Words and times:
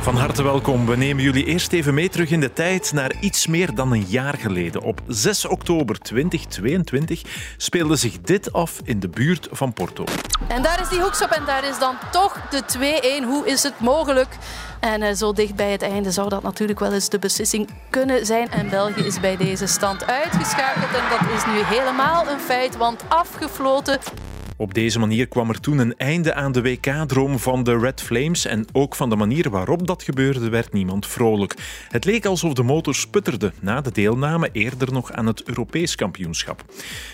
Van 0.00 0.16
harte 0.16 0.42
welkom. 0.42 0.86
We 0.86 0.96
nemen 0.96 1.22
jullie 1.22 1.44
eerst 1.44 1.72
even 1.72 1.94
mee 1.94 2.08
terug 2.08 2.30
in 2.30 2.40
de 2.40 2.52
tijd 2.52 2.92
naar 2.92 3.12
iets 3.20 3.46
meer 3.46 3.74
dan 3.74 3.92
een 3.92 4.04
jaar 4.08 4.38
geleden. 4.38 4.82
Op 4.82 5.00
6 5.06 5.46
oktober 5.46 5.98
2022 5.98 7.22
speelde 7.56 7.96
zich 7.96 8.20
dit 8.20 8.52
af 8.52 8.80
in 8.84 9.00
de 9.00 9.08
buurt 9.08 9.48
van 9.50 9.72
Porto. 9.72 10.04
En 10.48 10.62
daar 10.62 10.80
is 10.80 10.88
die 10.88 11.00
hoekschop 11.00 11.30
en 11.30 11.44
daar 11.44 11.68
is 11.68 11.78
dan 11.78 11.94
toch 12.12 12.40
de 12.50 12.62
2-1. 13.22 13.26
Hoe 13.26 13.46
is 13.46 13.62
het 13.62 13.80
mogelijk? 13.80 14.36
En 14.80 15.02
uh, 15.02 15.12
zo 15.12 15.32
dicht 15.32 15.54
bij 15.54 15.70
het 15.70 15.82
einde 15.82 16.10
zou 16.10 16.28
dat 16.28 16.42
natuurlijk 16.42 16.78
wel 16.78 16.92
eens 16.92 17.08
de 17.08 17.18
beslissing 17.18 17.68
kunnen 17.90 18.26
zijn. 18.26 18.50
En 18.50 18.68
België 18.68 19.02
is 19.02 19.20
bij 19.20 19.36
deze 19.36 19.66
stand 19.66 20.06
uitgeschakeld. 20.06 20.94
En 20.94 21.04
dat 21.10 21.36
is 21.36 21.44
nu 21.46 21.76
helemaal 21.76 22.28
een 22.28 22.40
feit, 22.40 22.76
want 22.76 23.04
afgefloten. 23.08 23.98
Op 24.60 24.74
deze 24.74 24.98
manier 24.98 25.28
kwam 25.28 25.48
er 25.48 25.60
toen 25.60 25.78
een 25.78 25.96
einde 25.96 26.34
aan 26.34 26.52
de 26.52 26.62
WK-droom 26.62 27.38
van 27.38 27.62
de 27.62 27.78
Red 27.78 28.02
Flames 28.02 28.44
en 28.44 28.66
ook 28.72 28.94
van 28.94 29.10
de 29.10 29.16
manier 29.16 29.50
waarop 29.50 29.86
dat 29.86 30.02
gebeurde 30.02 30.48
werd 30.48 30.72
niemand 30.72 31.06
vrolijk. 31.06 31.54
Het 31.88 32.04
leek 32.04 32.26
alsof 32.26 32.52
de 32.52 32.62
motor 32.62 32.94
sputterde 32.94 33.52
na 33.60 33.80
de 33.80 33.92
deelname 33.92 34.48
eerder 34.52 34.92
nog 34.92 35.12
aan 35.12 35.26
het 35.26 35.42
Europees 35.42 35.94
kampioenschap. 35.94 36.64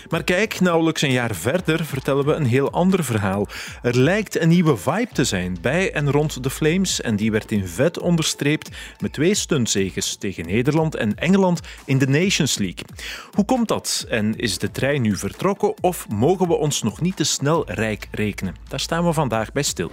Maar 0.09 0.23
kijk, 0.23 0.59
nauwelijks 0.59 1.01
een 1.01 1.11
jaar 1.11 1.35
verder 1.35 1.85
vertellen 1.85 2.25
we 2.25 2.33
een 2.33 2.45
heel 2.45 2.71
ander 2.71 3.03
verhaal. 3.03 3.47
Er 3.81 3.97
lijkt 3.97 4.39
een 4.39 4.49
nieuwe 4.49 4.77
vibe 4.77 5.13
te 5.13 5.23
zijn 5.23 5.57
bij 5.61 5.93
en 5.93 6.11
rond 6.11 6.43
de 6.43 6.49
Flames 6.49 7.01
en 7.01 7.15
die 7.15 7.31
werd 7.31 7.51
in 7.51 7.67
vet 7.67 7.99
onderstreept 7.99 8.69
met 8.99 9.13
twee 9.13 9.33
stuntzeges 9.33 10.15
tegen 10.15 10.45
Nederland 10.45 10.95
en 10.95 11.15
Engeland 11.15 11.61
in 11.85 11.97
de 11.97 12.07
Nations 12.07 12.57
League. 12.57 12.85
Hoe 13.31 13.45
komt 13.45 13.67
dat 13.67 14.05
en 14.09 14.35
is 14.35 14.57
de 14.57 14.71
trein 14.71 15.01
nu 15.01 15.17
vertrokken 15.17 15.83
of 15.83 16.07
mogen 16.09 16.47
we 16.47 16.55
ons 16.55 16.81
nog 16.81 17.01
niet 17.01 17.15
te 17.15 17.35
snel 17.37 17.71
rijk 17.71 18.07
rekenen. 18.11 18.55
Daar 18.67 18.79
staan 18.79 19.05
we 19.05 19.13
vandaag 19.13 19.51
bij 19.51 19.63
stil. 19.63 19.91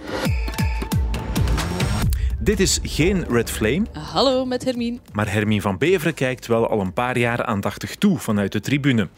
Dit 2.39 2.59
is 2.59 2.79
geen 2.83 3.25
Red 3.29 3.51
Flame. 3.51 3.85
Hallo, 3.93 4.45
met 4.45 4.65
Hermine. 4.65 4.99
Maar 5.13 5.31
Hermine 5.31 5.61
van 5.61 5.77
Beveren 5.77 6.13
kijkt 6.13 6.47
wel 6.47 6.67
al 6.67 6.79
een 6.79 6.93
paar 6.93 7.17
jaar 7.17 7.43
aandachtig 7.43 7.95
toe 7.95 8.17
vanuit 8.19 8.51
de 8.51 8.59
tribune. 8.59 9.09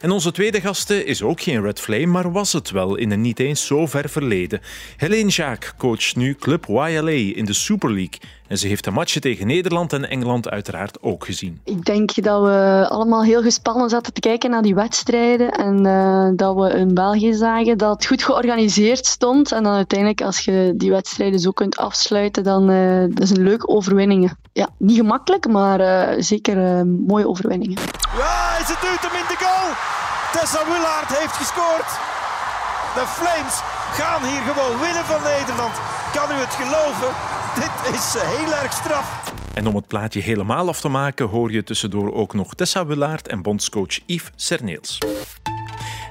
En 0.00 0.10
onze 0.10 0.32
tweede 0.32 0.60
gaste 0.60 1.04
is 1.04 1.22
ook 1.22 1.40
geen 1.40 1.62
Red 1.62 1.80
Flame, 1.80 2.06
maar 2.06 2.32
was 2.32 2.52
het 2.52 2.70
wel 2.70 2.96
in 2.96 3.10
een 3.10 3.20
niet 3.20 3.38
eens 3.38 3.66
zo 3.66 3.86
ver 3.86 4.08
verleden. 4.08 4.60
Helene 4.96 5.30
Jacques 5.30 5.72
coacht 5.78 6.16
nu 6.16 6.34
Club 6.34 6.66
YLA 6.66 7.10
in 7.10 7.44
de 7.44 7.52
Super 7.52 7.92
League. 7.92 8.18
En 8.52 8.58
ze 8.58 8.66
heeft 8.66 8.84
de 8.84 8.90
matchen 8.90 9.20
tegen 9.20 9.46
Nederland 9.46 9.92
en 9.92 10.08
Engeland 10.08 10.50
uiteraard 10.50 11.02
ook 11.02 11.24
gezien. 11.24 11.60
Ik 11.64 11.84
denk 11.84 12.22
dat 12.22 12.42
we 12.42 12.86
allemaal 12.88 13.22
heel 13.22 13.42
gespannen 13.42 13.88
zaten 13.88 14.12
te 14.12 14.20
kijken 14.20 14.50
naar 14.50 14.62
die 14.62 14.74
wedstrijden. 14.74 15.50
En 15.50 15.86
uh, 15.86 16.28
dat 16.36 16.54
we 16.54 16.78
in 16.78 16.94
België 16.94 17.32
zagen 17.32 17.78
dat 17.78 17.94
het 17.94 18.06
goed 18.06 18.22
georganiseerd 18.22 19.06
stond. 19.06 19.52
En 19.52 19.62
dan 19.62 19.74
uiteindelijk, 19.74 20.22
als 20.22 20.38
je 20.44 20.72
die 20.76 20.90
wedstrijden 20.90 21.40
zo 21.40 21.50
kunt 21.50 21.76
afsluiten, 21.76 22.42
dan 22.44 22.70
uh, 22.70 23.04
dat 23.08 23.22
is 23.22 23.30
een 23.30 23.42
leuke 23.42 23.68
overwinning. 23.68 24.32
Ja, 24.52 24.68
niet 24.78 24.96
gemakkelijk, 24.96 25.48
maar 25.48 25.80
uh, 25.80 26.22
zeker 26.22 26.86
mooie 26.86 27.28
overwinningen. 27.28 27.78
Ja, 28.16 28.58
is 28.60 28.68
het 28.68 28.80
duwt 28.80 29.02
hem 29.06 29.20
in 29.22 29.28
de 29.28 29.38
goal. 29.44 29.68
Tessa 30.32 30.64
Willaert 30.64 31.18
heeft 31.18 31.36
gescoord. 31.42 31.90
De 32.94 33.04
Flames 33.18 33.56
gaan 33.98 34.22
hier 34.30 34.42
gewoon 34.50 34.80
winnen 34.80 35.04
van 35.04 35.22
Nederland. 35.22 35.74
Kan 36.12 36.28
u 36.36 36.38
het 36.44 36.54
geloven? 36.60 37.40
Dit 37.60 37.94
is 37.94 38.14
heel 38.16 38.54
erg 38.54 38.72
straf. 38.72 39.32
En 39.54 39.66
om 39.66 39.76
het 39.76 39.86
plaatje 39.86 40.20
helemaal 40.20 40.68
af 40.68 40.80
te 40.80 40.88
maken, 40.88 41.26
hoor 41.26 41.52
je 41.52 41.64
tussendoor 41.64 42.12
ook 42.12 42.34
nog 42.34 42.54
Tessa 42.54 42.86
Willaert 42.86 43.28
en 43.28 43.42
bondscoach 43.42 43.98
Yves 44.06 44.30
Serneels. 44.36 44.98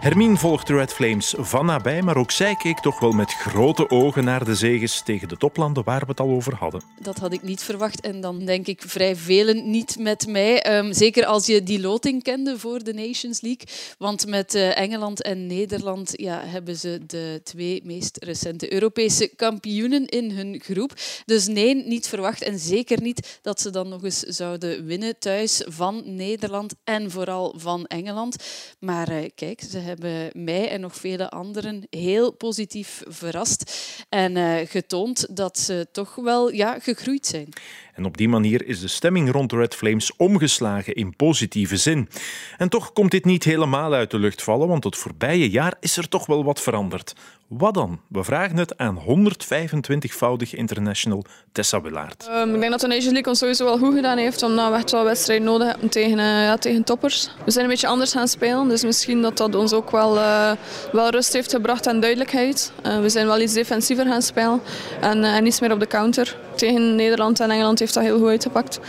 Hermine 0.01 0.37
volgt 0.37 0.67
de 0.67 0.73
Red 0.73 0.93
Flames 0.93 1.33
van 1.37 1.65
nabij, 1.65 2.01
maar 2.01 2.17
ook 2.17 2.31
zij 2.31 2.55
keek 2.55 2.79
toch 2.79 2.99
wel 2.99 3.11
met 3.11 3.33
grote 3.33 3.89
ogen 3.89 4.23
naar 4.23 4.45
de 4.45 4.55
zegens 4.55 5.01
tegen 5.03 5.27
de 5.27 5.37
toplanden 5.37 5.83
waar 5.83 5.99
we 5.99 6.05
het 6.07 6.19
al 6.19 6.29
over 6.29 6.55
hadden. 6.55 6.81
Dat 6.99 7.17
had 7.17 7.33
ik 7.33 7.41
niet 7.41 7.63
verwacht 7.63 8.01
en 8.01 8.21
dan 8.21 8.45
denk 8.45 8.67
ik 8.67 8.81
vrij 8.81 9.15
velen 9.15 9.69
niet 9.69 9.99
met 9.99 10.27
mij. 10.27 10.77
Um, 10.77 10.93
zeker 10.93 11.25
als 11.25 11.45
je 11.45 11.63
die 11.63 11.79
loting 11.79 12.23
kende 12.23 12.59
voor 12.59 12.83
de 12.83 12.93
Nations 12.93 13.41
League. 13.41 13.67
Want 13.97 14.27
met 14.27 14.55
uh, 14.55 14.77
Engeland 14.77 15.21
en 15.21 15.47
Nederland 15.47 16.11
ja, 16.11 16.41
hebben 16.45 16.77
ze 16.77 16.99
de 17.07 17.41
twee 17.43 17.81
meest 17.83 18.17
recente 18.23 18.73
Europese 18.73 19.27
kampioenen 19.35 20.05
in 20.05 20.31
hun 20.31 20.59
groep. 20.63 20.93
Dus 21.25 21.47
nee, 21.47 21.75
niet 21.75 22.07
verwacht 22.07 22.41
en 22.41 22.59
zeker 22.59 23.01
niet 23.01 23.39
dat 23.41 23.61
ze 23.61 23.69
dan 23.69 23.89
nog 23.89 24.03
eens 24.03 24.19
zouden 24.19 24.85
winnen 24.85 25.19
thuis 25.19 25.63
van 25.67 26.01
Nederland 26.05 26.73
en 26.83 27.11
vooral 27.11 27.53
van 27.57 27.85
Engeland. 27.85 28.35
Maar 28.79 29.11
uh, 29.11 29.29
kijk, 29.35 29.61
ze 29.61 29.77
hebben 29.77 29.89
hebben 29.91 30.43
mij 30.43 30.69
en 30.69 30.81
nog 30.81 30.95
vele 30.95 31.29
anderen 31.29 31.87
heel 31.89 32.31
positief 32.31 33.03
verrast 33.07 33.71
en 34.09 34.35
uh, 34.35 34.55
getoond 34.65 35.35
dat 35.35 35.59
ze 35.59 35.87
toch 35.91 36.15
wel 36.15 36.51
ja, 36.51 36.79
gegroeid 36.79 37.25
zijn. 37.25 37.49
En 37.93 38.05
op 38.05 38.17
die 38.17 38.29
manier 38.29 38.65
is 38.65 38.79
de 38.79 38.87
stemming 38.87 39.31
rond 39.31 39.51
Red 39.51 39.75
Flames 39.75 40.15
omgeslagen 40.15 40.95
in 40.95 41.15
positieve 41.15 41.77
zin. 41.77 42.09
En 42.57 42.69
toch 42.69 42.93
komt 42.93 43.11
dit 43.11 43.25
niet 43.25 43.43
helemaal 43.43 43.93
uit 43.93 44.11
de 44.11 44.19
lucht 44.19 44.43
vallen, 44.43 44.67
want 44.67 44.83
het 44.83 44.97
voorbije 44.97 45.49
jaar 45.49 45.75
is 45.79 45.97
er 45.97 46.07
toch 46.07 46.25
wel 46.25 46.43
wat 46.43 46.61
veranderd. 46.61 47.13
Wat 47.57 47.73
dan? 47.73 47.99
We 48.07 48.23
vragen 48.23 48.57
het 48.57 48.77
aan 48.77 48.99
125-voudig 48.99 50.53
international 50.53 51.23
Tessa 51.51 51.81
Willaert. 51.81 52.29
Um, 52.35 52.53
ik 52.53 52.59
denk 52.59 52.71
dat 52.71 52.79
de 52.81 52.87
Nation 52.87 53.11
League 53.11 53.27
ons 53.27 53.39
sowieso 53.39 53.65
wel 53.65 53.77
goed 53.77 53.95
gedaan 53.95 54.17
heeft, 54.17 54.43
omdat 54.43 54.71
we 54.71 54.75
echt 54.75 54.91
wel 54.91 55.03
wedstrijden 55.03 55.45
nodig 55.45 55.67
hebben 55.67 55.89
tegen, 55.89 56.17
uh, 56.17 56.43
ja, 56.43 56.57
tegen 56.57 56.83
toppers. 56.83 57.29
We 57.45 57.51
zijn 57.51 57.63
een 57.63 57.71
beetje 57.71 57.87
anders 57.87 58.11
gaan 58.11 58.27
spelen, 58.27 58.67
dus 58.67 58.83
misschien 58.83 59.21
dat 59.21 59.37
dat 59.37 59.55
ons 59.55 59.73
ook 59.73 59.91
wel, 59.91 60.15
uh, 60.15 60.51
wel 60.91 61.09
rust 61.09 61.33
heeft 61.33 61.51
gebracht 61.51 61.87
en 61.87 61.99
duidelijkheid. 61.99 62.71
Uh, 62.85 62.99
we 62.99 63.09
zijn 63.09 63.25
wel 63.25 63.41
iets 63.41 63.53
defensiever 63.53 64.05
gaan 64.05 64.21
spelen 64.21 64.61
en, 65.01 65.23
en 65.23 65.45
iets 65.45 65.59
meer 65.59 65.71
op 65.71 65.79
de 65.79 65.87
counter. 65.87 66.37
Tegen 66.55 66.95
Nederland 66.95 67.39
en 67.39 67.51
Engeland 67.51 67.79
heeft 67.79 67.93
dat 67.93 68.03
heel 68.03 68.17
goed 68.19 68.27
uitgepakt. 68.27 68.79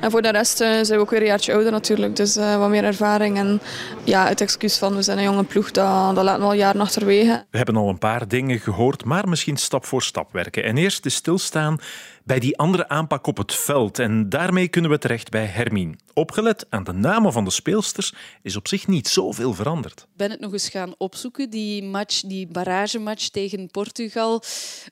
En 0.00 0.10
voor 0.10 0.22
de 0.22 0.30
rest 0.30 0.60
uh, 0.60 0.68
zijn 0.68 0.86
we 0.86 0.98
ook 0.98 1.10
weer 1.10 1.20
een 1.20 1.26
jaartje 1.26 1.52
ouder 1.52 1.72
natuurlijk, 1.72 2.16
dus 2.16 2.36
uh, 2.36 2.56
wat 2.56 2.68
meer 2.68 2.84
ervaring. 2.84 3.36
En 3.36 3.60
ja, 4.04 4.26
het 4.26 4.40
excuus 4.40 4.78
van 4.78 4.94
we 4.94 5.02
zijn 5.02 5.18
een 5.18 5.24
jonge 5.24 5.44
ploeg, 5.44 5.70
dat, 5.70 6.14
dat 6.14 6.24
laten 6.24 6.40
we 6.40 6.46
al 6.46 6.52
jaren 6.52 6.80
achterwege. 6.80 7.44
We 7.50 7.56
hebben 7.56 7.76
al 7.76 7.88
een 7.88 7.98
paar 7.98 8.28
dingen 8.28 8.58
gehoord, 8.58 9.04
maar 9.04 9.28
misschien 9.28 9.56
stap 9.56 9.84
voor 9.84 10.02
stap 10.02 10.32
werken. 10.32 10.64
En 10.64 10.76
eerst 10.76 11.02
de 11.02 11.10
stilstaan 11.10 11.78
bij 12.24 12.38
die 12.38 12.58
andere 12.58 12.88
aanpak 12.88 13.26
op 13.26 13.36
het 13.36 13.54
veld. 13.54 13.98
En 13.98 14.28
daarmee 14.28 14.68
kunnen 14.68 14.90
we 14.90 14.98
terecht 14.98 15.30
bij 15.30 15.44
Hermine. 15.44 15.94
Opgelet 16.18 16.66
aan 16.68 16.84
de 16.84 16.92
namen 16.92 17.32
van 17.32 17.44
de 17.44 17.50
speelsters 17.50 18.12
is 18.42 18.56
op 18.56 18.68
zich 18.68 18.86
niet 18.86 19.08
zoveel 19.08 19.54
veranderd. 19.54 20.00
Ik 20.00 20.16
ben 20.16 20.30
het 20.30 20.40
nog 20.40 20.52
eens 20.52 20.68
gaan 20.68 20.94
opzoeken, 20.96 21.50
die 21.50 21.82
match, 21.82 22.20
die 22.20 22.46
barragematch 22.46 23.28
tegen 23.28 23.70
Portugal. 23.70 24.42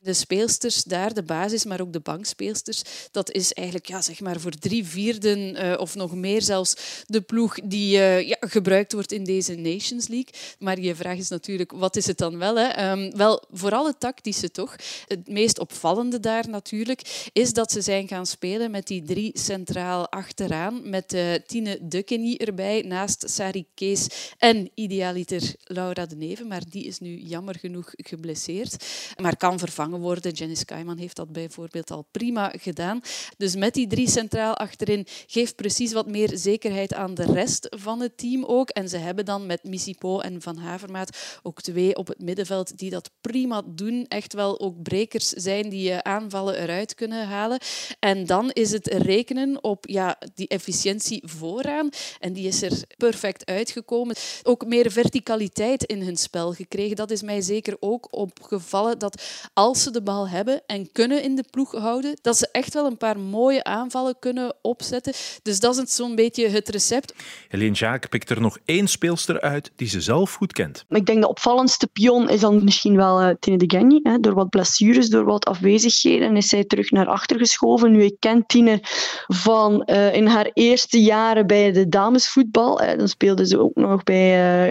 De 0.02 0.14
speelsters 0.14 0.84
daar, 0.84 1.14
de 1.14 1.22
basis, 1.22 1.64
maar 1.64 1.80
ook 1.80 1.92
de 1.92 2.00
bankspeelsters, 2.00 2.82
dat 3.10 3.30
is 3.30 3.52
eigenlijk 3.52 3.88
ja, 3.88 4.00
zeg 4.00 4.20
maar 4.20 4.40
voor 4.40 4.50
drie 4.50 4.84
vierden 4.84 5.64
uh, 5.64 5.74
of 5.78 5.94
nog 5.94 6.14
meer 6.14 6.42
zelfs 6.42 7.02
de 7.06 7.20
ploeg 7.20 7.54
die 7.64 7.96
uh, 7.96 8.28
ja, 8.28 8.36
gebruikt 8.40 8.92
wordt 8.92 9.12
in 9.12 9.24
deze 9.24 9.54
Nations 9.54 10.08
League. 10.08 10.34
Maar 10.58 10.80
je 10.80 10.94
vraag 10.94 11.16
is 11.16 11.28
natuurlijk, 11.28 11.72
wat 11.72 11.96
is 11.96 12.06
het 12.06 12.18
dan 12.18 12.38
wel? 12.38 12.56
Hè? 12.58 12.90
Um, 12.90 13.16
wel, 13.16 13.44
vooral 13.50 13.86
het 13.86 14.00
tactische 14.00 14.50
toch. 14.50 14.76
Het 15.06 15.28
meest 15.28 15.58
opvallende 15.58 16.20
daar 16.20 16.48
natuurlijk 16.48 17.30
is 17.32 17.52
dat 17.52 17.72
ze 17.72 17.80
zijn 17.80 18.08
gaan 18.08 18.26
spelen 18.26 18.70
met 18.70 18.86
die 18.86 19.02
drie 19.02 19.30
centraal 19.34 20.08
achteraan, 20.08 20.90
met 20.90 21.14
Tine 21.46 21.78
Duckeny 21.82 22.34
erbij, 22.34 22.82
naast 22.86 23.30
Sari 23.30 23.66
Kees 23.74 24.06
en 24.38 24.70
idealiter 24.74 25.54
Laura 25.64 26.06
de 26.06 26.16
Neve, 26.16 26.44
maar 26.44 26.62
die 26.68 26.84
is 26.84 26.98
nu 26.98 27.16
jammer 27.16 27.58
genoeg 27.58 27.92
geblesseerd, 27.96 28.86
maar 29.20 29.36
kan 29.36 29.58
vervangen 29.58 30.00
worden. 30.00 30.32
Jenny 30.32 30.54
Skyman 30.54 30.98
heeft 30.98 31.16
dat 31.16 31.32
bijvoorbeeld 31.32 31.90
al 31.90 32.06
prima 32.10 32.52
gedaan. 32.58 33.00
Dus 33.36 33.56
met 33.56 33.74
die 33.74 33.86
drie 33.86 34.08
centraal 34.10 34.54
achterin 34.54 35.06
geeft 35.26 35.56
precies 35.56 35.92
wat 35.92 36.10
meer 36.10 36.30
zekerheid 36.34 36.94
aan 36.94 37.14
de 37.14 37.24
rest 37.24 37.66
van 37.76 38.00
het 38.00 38.18
team 38.18 38.44
ook. 38.44 38.68
En 38.68 38.88
ze 38.88 38.96
hebben 38.96 39.24
dan 39.24 39.46
met 39.46 39.64
Missipo 39.64 40.20
en 40.20 40.42
Van 40.42 40.56
Havermaat 40.56 41.38
ook 41.42 41.62
twee 41.62 41.96
op 41.96 42.06
het 42.06 42.22
middenveld 42.22 42.78
die 42.78 42.90
dat 42.90 43.10
prima 43.20 43.62
doen. 43.66 44.06
Echt 44.08 44.32
wel 44.32 44.60
ook 44.60 44.82
brekers 44.82 45.28
zijn 45.28 45.68
die 45.68 45.90
uh, 45.90 45.98
aanvallen 45.98 46.60
eruit 46.60 46.94
kunnen 46.94 47.26
halen. 47.26 47.60
En 47.98 48.26
dan 48.26 48.50
is 48.50 48.70
het 48.70 48.86
rekenen 48.86 49.64
op 49.64 49.86
ja, 49.88 50.18
die 50.34 50.48
efficiëntie 50.48 51.05
vooraan. 51.24 51.88
En 52.20 52.32
die 52.32 52.46
is 52.46 52.62
er 52.62 52.82
perfect 52.96 53.46
uitgekomen. 53.46 54.16
Ook 54.42 54.66
meer 54.66 54.90
verticaliteit 54.90 55.84
in 55.84 56.02
hun 56.02 56.16
spel 56.16 56.52
gekregen. 56.52 56.96
Dat 56.96 57.10
is 57.10 57.22
mij 57.22 57.40
zeker 57.40 57.76
ook 57.80 58.08
opgevallen. 58.10 58.98
Dat 58.98 59.22
als 59.52 59.82
ze 59.82 59.90
de 59.90 60.02
bal 60.02 60.28
hebben 60.28 60.62
en 60.66 60.92
kunnen 60.92 61.22
in 61.22 61.36
de 61.36 61.44
ploeg 61.50 61.72
houden, 61.72 62.18
dat 62.22 62.36
ze 62.36 62.48
echt 62.52 62.74
wel 62.74 62.86
een 62.86 62.96
paar 62.96 63.18
mooie 63.18 63.64
aanvallen 63.64 64.16
kunnen 64.18 64.54
opzetten. 64.62 65.12
Dus 65.42 65.60
dat 65.60 65.76
is 65.76 65.94
zo'n 65.94 66.14
beetje 66.14 66.48
het 66.48 66.68
recept. 66.68 67.14
Helene 67.48 67.74
Jaak 67.74 68.08
pikt 68.08 68.30
er 68.30 68.40
nog 68.40 68.58
één 68.64 68.88
speelster 68.88 69.40
uit 69.40 69.70
die 69.76 69.88
ze 69.88 70.00
zelf 70.00 70.34
goed 70.34 70.52
kent. 70.52 70.84
Ik 70.88 71.06
denk 71.06 71.20
de 71.20 71.28
opvallendste 71.28 71.86
pion 71.86 72.28
is 72.28 72.40
dan 72.40 72.64
misschien 72.64 72.96
wel 72.96 73.22
uh, 73.22 73.30
Tine 73.40 73.56
de. 73.56 74.00
Hè. 74.02 74.18
Door 74.20 74.34
wat 74.34 74.48
blessures, 74.48 75.08
door 75.08 75.24
wat 75.24 75.44
afwezigheden 75.44 76.36
is 76.36 76.48
zij 76.48 76.64
terug 76.64 76.90
naar 76.90 77.06
achter 77.06 77.38
geschoven. 77.38 77.92
Nu, 77.92 78.02
ik 78.02 78.16
ken 78.18 78.46
Tine 78.46 78.80
van 79.26 79.82
uh, 79.86 80.14
in 80.14 80.26
haar 80.26 80.50
eerste 80.52 80.85
jaren 80.90 81.46
bij 81.46 81.72
de 81.72 81.88
damesvoetbal. 81.88 82.76
Dan 82.96 83.08
speelde 83.08 83.46
ze 83.46 83.60
ook 83.60 83.74
nog 83.74 84.02
bij, 84.02 84.28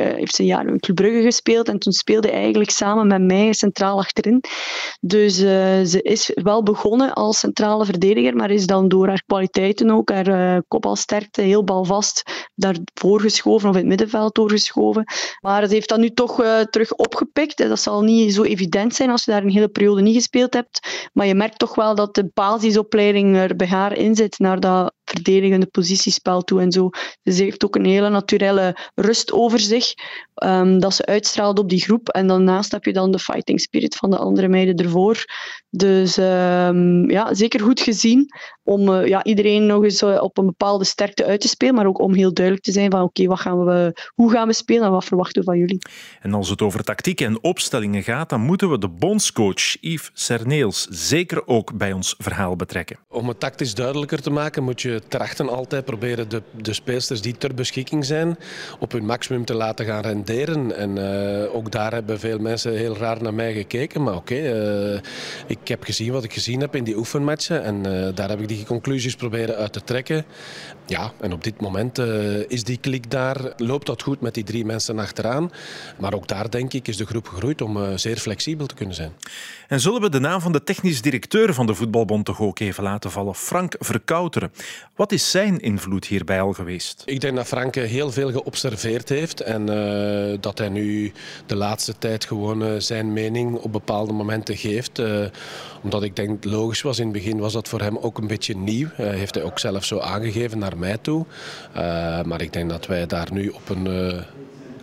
uh, 0.09 0.15
heeft 0.15 0.35
ze 0.35 0.41
een 0.41 0.47
jaar 0.47 0.67
in 0.67 0.79
Club 0.79 0.95
Brugge 0.95 1.21
gespeeld. 1.21 1.67
En 1.67 1.79
toen 1.79 1.94
speelde 1.94 2.31
eigenlijk 2.31 2.69
samen 2.69 3.07
met 3.07 3.21
mij 3.21 3.53
centraal 3.53 3.97
achterin. 3.97 4.44
Dus 5.01 5.35
ze 5.35 6.00
is 6.01 6.31
wel 6.33 6.63
begonnen 6.63 7.13
als 7.13 7.39
centrale 7.39 7.85
verdediger, 7.85 8.35
maar 8.35 8.51
is 8.51 8.65
dan 8.65 8.88
door 8.88 9.07
haar 9.07 9.23
kwaliteiten 9.25 9.89
ook, 9.89 10.09
haar 10.09 10.27
uh, 10.27 10.62
kopbalsterkte, 10.67 11.41
heel 11.41 11.63
balvast 11.63 12.23
daarvoor 12.56 13.21
geschoven 13.21 13.69
of 13.69 13.75
in 13.75 13.79
het 13.81 13.89
middenveld 13.89 14.35
doorgeschoven. 14.35 15.03
Maar 15.41 15.67
ze 15.67 15.73
heeft 15.73 15.89
dat 15.89 16.00
nu 16.00 16.09
toch 16.09 16.44
terug 16.69 16.94
opgepikt. 16.94 17.57
Dat 17.57 17.79
zal 17.79 18.01
niet 18.01 18.33
zo 18.33 18.44
evident 18.44 18.95
zijn 18.95 19.09
als 19.09 19.25
je 19.25 19.31
daar 19.31 19.44
een 19.44 19.50
hele 19.50 19.67
periode 19.67 20.01
niet 20.01 20.15
gespeeld 20.15 20.53
hebt. 20.53 21.09
Maar 21.13 21.25
je 21.25 21.35
merkt 21.35 21.59
toch 21.59 21.75
wel 21.75 21.95
dat 21.95 22.15
de 22.15 22.29
basisopleiding 22.33 23.35
er 23.35 23.56
bij 23.56 23.67
haar 23.67 23.97
in 23.97 24.15
zit 24.15 24.39
naar 24.39 24.59
dat 24.59 24.94
verdedigende 25.05 25.65
positiespel 25.65 26.41
toe 26.41 26.61
en 26.61 26.71
zo. 26.71 26.89
Dus 27.23 27.35
ze 27.35 27.43
heeft 27.43 27.65
ook 27.65 27.75
een 27.75 27.85
hele 27.85 28.09
naturele 28.09 28.77
rust 28.95 29.31
over 29.31 29.59
zich, 29.59 29.93
um, 30.43 30.79
dat 30.79 30.95
ze 30.95 31.05
uitstraalt 31.05 31.59
op 31.59 31.69
die 31.69 31.81
groep. 31.81 32.09
En 32.09 32.27
daarnaast 32.27 32.71
heb 32.71 32.83
je 32.85 32.93
dan 32.93 33.11
de 33.11 33.19
fighting 33.19 33.61
spirit 33.61 33.95
van 33.95 34.09
de 34.09 34.17
andere 34.17 34.47
meiden 34.47 34.75
ervoor. 34.75 35.25
Dus 35.69 36.17
um, 36.17 37.11
ja, 37.11 37.33
zeker 37.33 37.59
goed 37.59 37.79
gezien 37.79 38.27
om 38.63 38.89
uh, 38.89 39.07
ja, 39.07 39.23
iedereen 39.23 39.65
nog 39.65 39.83
eens 39.83 40.01
uh, 40.01 40.21
op 40.21 40.37
een 40.37 40.45
bepaalde 40.45 40.85
sterkte 40.85 41.25
uit 41.25 41.41
te 41.41 41.47
spelen, 41.47 41.75
maar 41.75 41.85
ook 41.85 41.99
om 41.99 42.13
heel 42.13 42.33
duidelijk 42.33 42.65
te 42.65 42.71
zijn 42.71 42.91
van 42.91 43.01
oké, 43.01 43.21
okay, 43.21 43.37
gaan 43.37 43.65
we, 43.65 44.01
hoe 44.13 44.31
gaan 44.31 44.47
we 44.47 44.53
spelen 44.53 44.83
en 44.83 44.91
wat 44.91 45.05
verwachten 45.05 45.41
we 45.41 45.47
van 45.47 45.57
jullie. 45.57 45.77
En 46.21 46.33
als 46.33 46.49
het 46.49 46.61
over 46.61 46.83
tactiek 46.83 47.21
en 47.21 47.43
opstellingen 47.43 48.03
gaat, 48.03 48.29
dan 48.29 48.41
moeten 48.41 48.69
we 48.69 48.77
de 48.77 48.89
bondscoach 48.89 49.81
Yves 49.81 50.09
Cerneels 50.13 50.87
zeker 50.89 51.47
ook 51.47 51.77
bij 51.77 51.91
ons 51.91 52.15
verhaal 52.17 52.55
betrekken. 52.55 52.99
Om 53.07 53.27
het 53.27 53.39
tactisch 53.39 53.73
duidelijker 53.73 54.21
te 54.21 54.29
maken, 54.29 54.63
moet 54.63 54.81
je 54.81 54.94
trachten 55.07 55.50
altijd 55.50 55.86
proberen 55.86 56.30
de, 56.30 56.42
de 56.62 56.74
speelsters 56.74 57.21
die 57.21 57.38
ter 57.38 57.53
beschikking 57.53 58.06
zijn 58.06 58.38
op 58.80 58.92
hun 58.92 59.06
maximum 59.06 59.45
te 59.45 59.53
laten 59.53 59.86
gaan 59.86 60.01
renderen. 60.01 60.75
En 60.75 60.97
uh, 60.97 61.56
ook 61.56 61.71
daar 61.71 61.94
hebben 61.94 62.19
veel 62.19 62.39
mensen 62.39 62.74
heel 62.77 62.97
raar 62.97 63.21
naar 63.21 63.33
mij 63.33 63.53
gekeken. 63.53 64.03
Maar 64.03 64.15
oké, 64.15 64.36
uh, 64.94 65.00
ik 65.47 65.68
heb 65.68 65.83
gezien 65.83 66.12
wat 66.12 66.24
ik 66.24 66.33
gezien 66.33 66.59
heb 66.59 66.75
in 66.75 66.83
die 66.83 66.97
oefenmatchen. 66.97 67.63
En 67.63 67.88
uh, 67.88 68.07
daar 68.15 68.30
heb 68.30 68.39
ik 68.39 68.47
die 68.47 68.65
conclusies 68.65 69.15
proberen 69.15 69.56
uit 69.56 69.74
te 69.74 69.83
trekken. 69.83 70.25
Ja, 70.86 71.12
en 71.21 71.33
op 71.33 71.44
dit 71.44 71.62
moment 71.62 71.98
is 72.48 72.63
die 72.63 72.77
klik 72.77 73.12
daar. 73.12 73.53
Loopt 73.57 73.86
dat 73.86 74.01
goed 74.01 74.21
met 74.21 74.33
die 74.33 74.44
drie 74.44 74.65
mensen 74.65 75.00
achteraan. 75.00 75.51
Maar 75.98 76.13
ook 76.13 76.27
daar 76.27 76.50
denk 76.50 76.74
ik 76.74 76.88
is 76.88 76.98
de 76.98 77.06
groep 77.06 77.27
gegroeid 77.27 77.62
om 77.62 77.98
zeer 77.98 78.18
flexibel 78.18 78.65
te 78.65 78.75
kunnen 78.75 78.95
zijn. 78.95 79.12
En 79.68 79.80
zullen 79.80 80.01
we 80.01 80.09
de 80.09 80.19
naam 80.19 80.41
van 80.41 80.51
de 80.51 80.63
technisch 80.63 81.01
directeur 81.01 81.53
van 81.53 81.65
de 81.65 81.75
Voetbalbond 81.75 82.25
toch 82.25 82.41
ook 82.41 82.59
even 82.59 82.83
laten 82.83 83.12
vallen? 83.12 83.36
Frank 83.36 83.75
Verkouteren. 83.80 84.51
Wat 84.95 85.12
is 85.12 85.31
zijn 85.31 85.59
invloed 85.59 86.06
hierbij 86.06 86.42
al 86.42 86.53
geweest? 86.53 87.03
Ik 87.06 87.21
denk 87.21 87.36
dat 87.36 87.47
Frank 87.47 87.75
heel 87.75 88.12
veel 88.12 88.31
geobserveerd 88.31 89.09
heeft 89.09 89.42
en 89.42 89.69
uh, 89.69 90.38
dat 90.39 90.57
hij 90.57 90.69
nu 90.69 91.12
de 91.45 91.56
laatste 91.56 91.97
tijd 91.97 92.25
gewoon 92.25 92.63
uh, 92.63 92.80
zijn 92.80 93.13
mening 93.13 93.56
op 93.56 93.71
bepaalde 93.71 94.13
momenten 94.13 94.57
geeft. 94.57 95.00
Uh, 95.00 95.25
omdat 95.83 96.03
ik 96.03 96.15
denk 96.15 96.44
logisch 96.44 96.81
was, 96.81 97.00
in 97.00 97.03
het 97.03 97.13
begin 97.13 97.38
was 97.38 97.53
dat 97.53 97.68
voor 97.68 97.81
hem 97.81 97.97
ook 97.97 98.18
een 98.18 98.27
beetje 98.27 98.56
nieuw. 98.57 98.88
heeft 98.95 99.36
hij 99.36 99.44
ook 99.44 99.59
zelf 99.59 99.86
zo 99.86 100.00
aangegeven 100.00 100.59
naar 100.59 100.77
mij 100.77 100.98
toe. 100.98 101.25
maar 102.25 102.41
ik 102.41 102.53
denk 102.53 102.69
dat 102.69 102.86
wij 102.86 103.06
daar 103.06 103.27
nu 103.31 103.50
op 103.50 103.69
een 103.69 104.24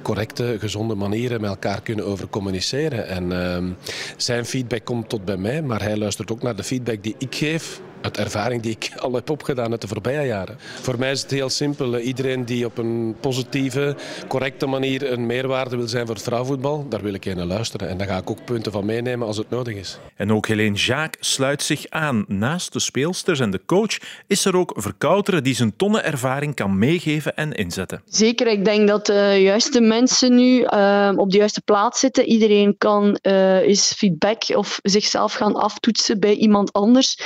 correcte, 0.03 0.56
gezonde 0.58 0.94
manieren 0.94 1.41
met 1.41 1.50
elkaar 1.50 1.82
kunnen 1.82 2.06
over 2.06 2.29
communiceren. 2.29 3.08
En 3.08 3.31
uh, 3.31 3.75
zijn 4.17 4.44
feedback 4.44 4.85
komt 4.85 5.08
tot 5.08 5.25
bij 5.25 5.37
mij, 5.37 5.62
maar 5.62 5.82
hij 5.82 5.97
luistert 5.97 6.32
ook 6.32 6.43
naar 6.43 6.56
de 6.56 6.65
feedback 6.65 7.03
die 7.03 7.15
ik 7.19 7.35
geef 7.35 7.81
uit 8.02 8.16
ervaring 8.16 8.62
die 8.62 8.72
ik 8.72 8.93
al 8.99 9.12
heb 9.12 9.31
opgedaan 9.31 9.70
uit 9.70 9.81
de 9.81 9.88
voorbije 9.88 10.26
jaren. 10.26 10.56
Voor 10.81 10.99
mij 10.99 11.10
is 11.10 11.22
het 11.22 11.31
heel 11.31 11.49
simpel. 11.49 11.99
Iedereen 11.99 12.44
die 12.44 12.66
op 12.66 12.78
een 12.78 13.16
positieve, 13.20 13.96
correcte 14.28 14.66
manier 14.66 15.12
een 15.12 15.26
meerwaarde 15.26 15.76
wil 15.76 15.88
zijn 15.88 16.06
voor 16.06 16.14
het 16.14 16.25
vrouwenvoetbal, 16.25 16.87
daar 16.88 17.02
wil 17.02 17.14
ik 17.14 17.34
naar 17.34 17.44
luisteren. 17.44 17.88
En 17.88 17.96
daar 17.96 18.06
ga 18.06 18.16
ik 18.16 18.31
ook 18.31 18.44
punten 18.44 18.72
van 18.72 18.84
meenemen 18.84 19.26
als 19.26 19.37
het 19.37 19.50
nodig 19.50 19.75
is. 19.75 19.99
En 20.16 20.32
ook 20.32 20.46
Helene 20.46 20.76
Jaak 20.76 21.16
sluit 21.20 21.62
zich 21.62 21.87
aan. 21.88 22.25
Naast 22.28 22.72
de 22.72 22.81
speelsters 22.81 23.40
en 23.40 23.50
de 23.50 23.60
coach 23.66 23.99
is 24.26 24.44
er 24.44 24.56
ook 24.56 24.72
Verkouteren 24.76 25.44
die 25.44 25.55
zijn 25.55 25.76
tonnen 25.76 26.05
ervaring 26.05 26.55
kan 26.55 26.78
meegeven 26.78 27.37
en 27.37 27.52
inzetten. 27.52 28.02
Zeker, 28.05 28.46
ik 28.46 28.64
denk 28.64 28.88
dat 28.88 29.06
de 29.06 29.38
juiste 29.40 29.81
mensen 29.81 30.34
nu 30.34 30.60
uh, 30.60 31.12
op 31.16 31.31
de 31.31 31.37
juiste 31.37 31.60
plaats 31.60 32.00
zitten. 32.00 32.25
Iedereen 32.25 32.75
kan 32.78 33.19
uh, 33.22 33.56
eens 33.56 33.94
feedback 33.96 34.43
of 34.55 34.78
zichzelf 34.82 35.32
gaan 35.32 35.55
aftoetsen 35.55 36.20
bij 36.20 36.34
iemand 36.34 36.72
anders. 36.72 37.19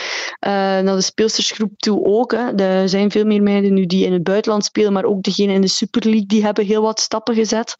Uh, 0.46 0.65
naar 0.82 0.96
de 0.96 1.00
speelstersgroep 1.00 1.72
toe 1.76 2.04
ook. 2.04 2.32
Hè. 2.32 2.54
Er 2.54 2.88
zijn 2.88 3.10
veel 3.10 3.24
meer 3.24 3.42
meiden 3.42 3.74
nu 3.74 3.86
die 3.86 4.04
in 4.04 4.12
het 4.12 4.22
buitenland 4.22 4.64
spelen, 4.64 4.92
maar 4.92 5.04
ook 5.04 5.22
degenen 5.22 5.54
in 5.54 5.60
de 5.60 5.68
Super 5.68 6.04
League 6.04 6.26
die 6.26 6.44
hebben 6.44 6.64
heel 6.64 6.82
wat 6.82 7.00
stappen 7.00 7.34
gezet. 7.34 7.76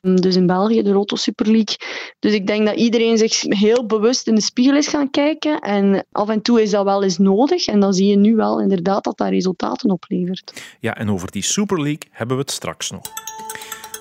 Dus 0.00 0.36
in 0.36 0.46
België, 0.46 0.82
de 0.82 0.92
Roto 0.92 1.16
Super 1.16 1.46
League. 1.46 1.76
Dus 2.18 2.32
ik 2.32 2.46
denk 2.46 2.66
dat 2.66 2.76
iedereen 2.76 3.18
zich 3.18 3.40
heel 3.40 3.86
bewust 3.86 4.26
in 4.26 4.34
de 4.34 4.40
spiegel 4.40 4.76
is 4.76 4.86
gaan 4.86 5.10
kijken. 5.10 5.58
En 5.58 6.06
af 6.12 6.28
en 6.28 6.42
toe 6.42 6.62
is 6.62 6.70
dat 6.70 6.84
wel 6.84 7.02
eens 7.02 7.18
nodig. 7.18 7.66
En 7.66 7.80
dan 7.80 7.94
zie 7.94 8.06
je 8.06 8.16
nu 8.16 8.36
wel 8.36 8.60
inderdaad 8.60 9.04
dat 9.04 9.18
dat 9.18 9.28
resultaten 9.28 9.90
oplevert. 9.90 10.62
Ja, 10.80 10.96
en 10.96 11.10
over 11.10 11.30
die 11.30 11.42
Super 11.42 11.82
League 11.82 12.08
hebben 12.10 12.36
we 12.36 12.42
het 12.42 12.52
straks 12.52 12.90
nog. 12.90 13.17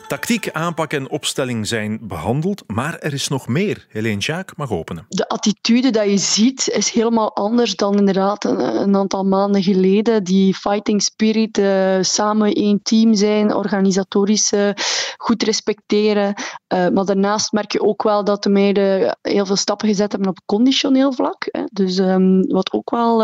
Tactiek, 0.08 0.52
aanpak 0.52 0.94
en 0.94 1.10
opstelling 1.10 1.68
zijn 1.68 2.00
behandeld, 2.02 2.64
maar 2.68 3.00
er 3.00 3.14
is 3.14 3.28
nog 3.28 3.48
meer. 3.48 3.86
Helene 3.90 4.20
Jaak 4.20 4.58
mag 4.58 4.72
openen. 4.72 5.06
De 5.10 5.28
attitude 5.28 5.90
dat 5.90 6.06
je 6.06 6.18
ziet 6.18 6.68
is 6.68 6.90
helemaal 6.90 7.36
anders 7.36 7.76
dan 7.76 7.98
inderdaad 7.98 8.44
een, 8.44 8.96
aantal 8.96 9.24
maanden 9.24 9.64
geleden. 9.64 10.24
Die 10.24 10.56
fighting 10.56 11.02
spirit, 11.02 11.58
uh, 11.58 11.98
samen 12.02 12.54
één 12.54 12.80
team 12.84 13.14
zijn, 13.14 13.56
organisatorisch 13.56 14.54
uh, 14.54 14.70
goed 15.18 15.44
respecteren. 15.44 16.34
Uh, 16.74 16.88
maar 16.88 17.06
daarnaast 17.06 17.52
merk 17.52 17.72
je 17.72 17.82
ook 17.82 18.04
wel 18.04 18.24
dat 18.24 18.44
de 18.44 18.50
meiden 18.50 19.18
heel 19.22 19.46
veel 19.46 19.56
stappen 19.56 19.88
gezet 19.88 20.12
hebben 20.12 20.30
op 20.30 20.40
conditioneel 20.46 21.14
vlak. 21.14 21.48
Hè. 21.52 21.64
Dus 21.72 21.98
um, 21.98 22.48
wat 22.48 22.72
ook 22.74 22.90
wel 22.90 23.20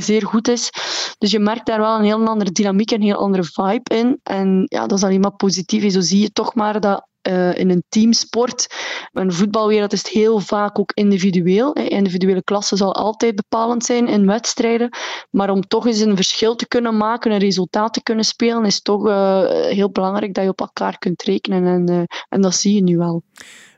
zeer 0.00 0.26
goed 0.26 0.48
is. 0.48 0.70
Dus 1.18 1.30
je 1.30 1.38
merkt 1.38 1.66
daar 1.66 1.80
wel 1.80 1.98
een 1.98 2.04
heel 2.04 2.26
andere 2.26 2.52
dynamiek 2.52 2.90
en 2.90 2.96
een 2.96 3.06
heel 3.06 3.16
andere 3.20 3.44
vibe 3.44 3.94
in. 3.94 4.20
En 4.22 4.62
ja, 4.64 4.86
dat 4.86 4.98
is 4.98 5.04
alleen 5.04 5.20
maar 5.20 5.36
positief. 5.36 5.92
Zo 5.92 6.00
zie 6.00 6.23
je 6.24 6.32
toch 6.32 6.54
maar 6.54 6.80
dat 6.80 7.08
uh, 7.28 7.58
in 7.58 7.70
een 7.70 7.84
teamsport. 7.88 8.66
De 9.12 9.32
voetbalwereld 9.32 9.92
is 9.92 9.98
het 9.98 10.08
heel 10.08 10.38
vaak 10.40 10.78
ook 10.78 10.92
individueel. 10.94 11.72
Individuele 11.72 12.42
klasse 12.42 12.76
zal 12.76 12.94
altijd 12.94 13.34
bepalend 13.34 13.84
zijn 13.84 14.08
in 14.08 14.26
wedstrijden. 14.26 14.88
Maar 15.30 15.50
om 15.50 15.60
toch 15.60 15.86
eens 15.86 16.00
een 16.00 16.16
verschil 16.16 16.54
te 16.54 16.68
kunnen 16.68 16.96
maken, 16.96 17.32
een 17.32 17.38
resultaat 17.38 17.92
te 17.92 18.02
kunnen 18.02 18.24
spelen, 18.24 18.64
is 18.64 18.82
toch 18.82 19.06
uh, 19.06 19.44
heel 19.50 19.90
belangrijk 19.90 20.34
dat 20.34 20.44
je 20.44 20.50
op 20.50 20.60
elkaar 20.60 20.98
kunt 20.98 21.22
rekenen. 21.22 21.66
En, 21.66 21.90
uh, 21.90 22.02
en 22.28 22.40
dat 22.40 22.54
zie 22.54 22.74
je 22.74 22.82
nu 22.82 22.96
wel. 22.96 23.22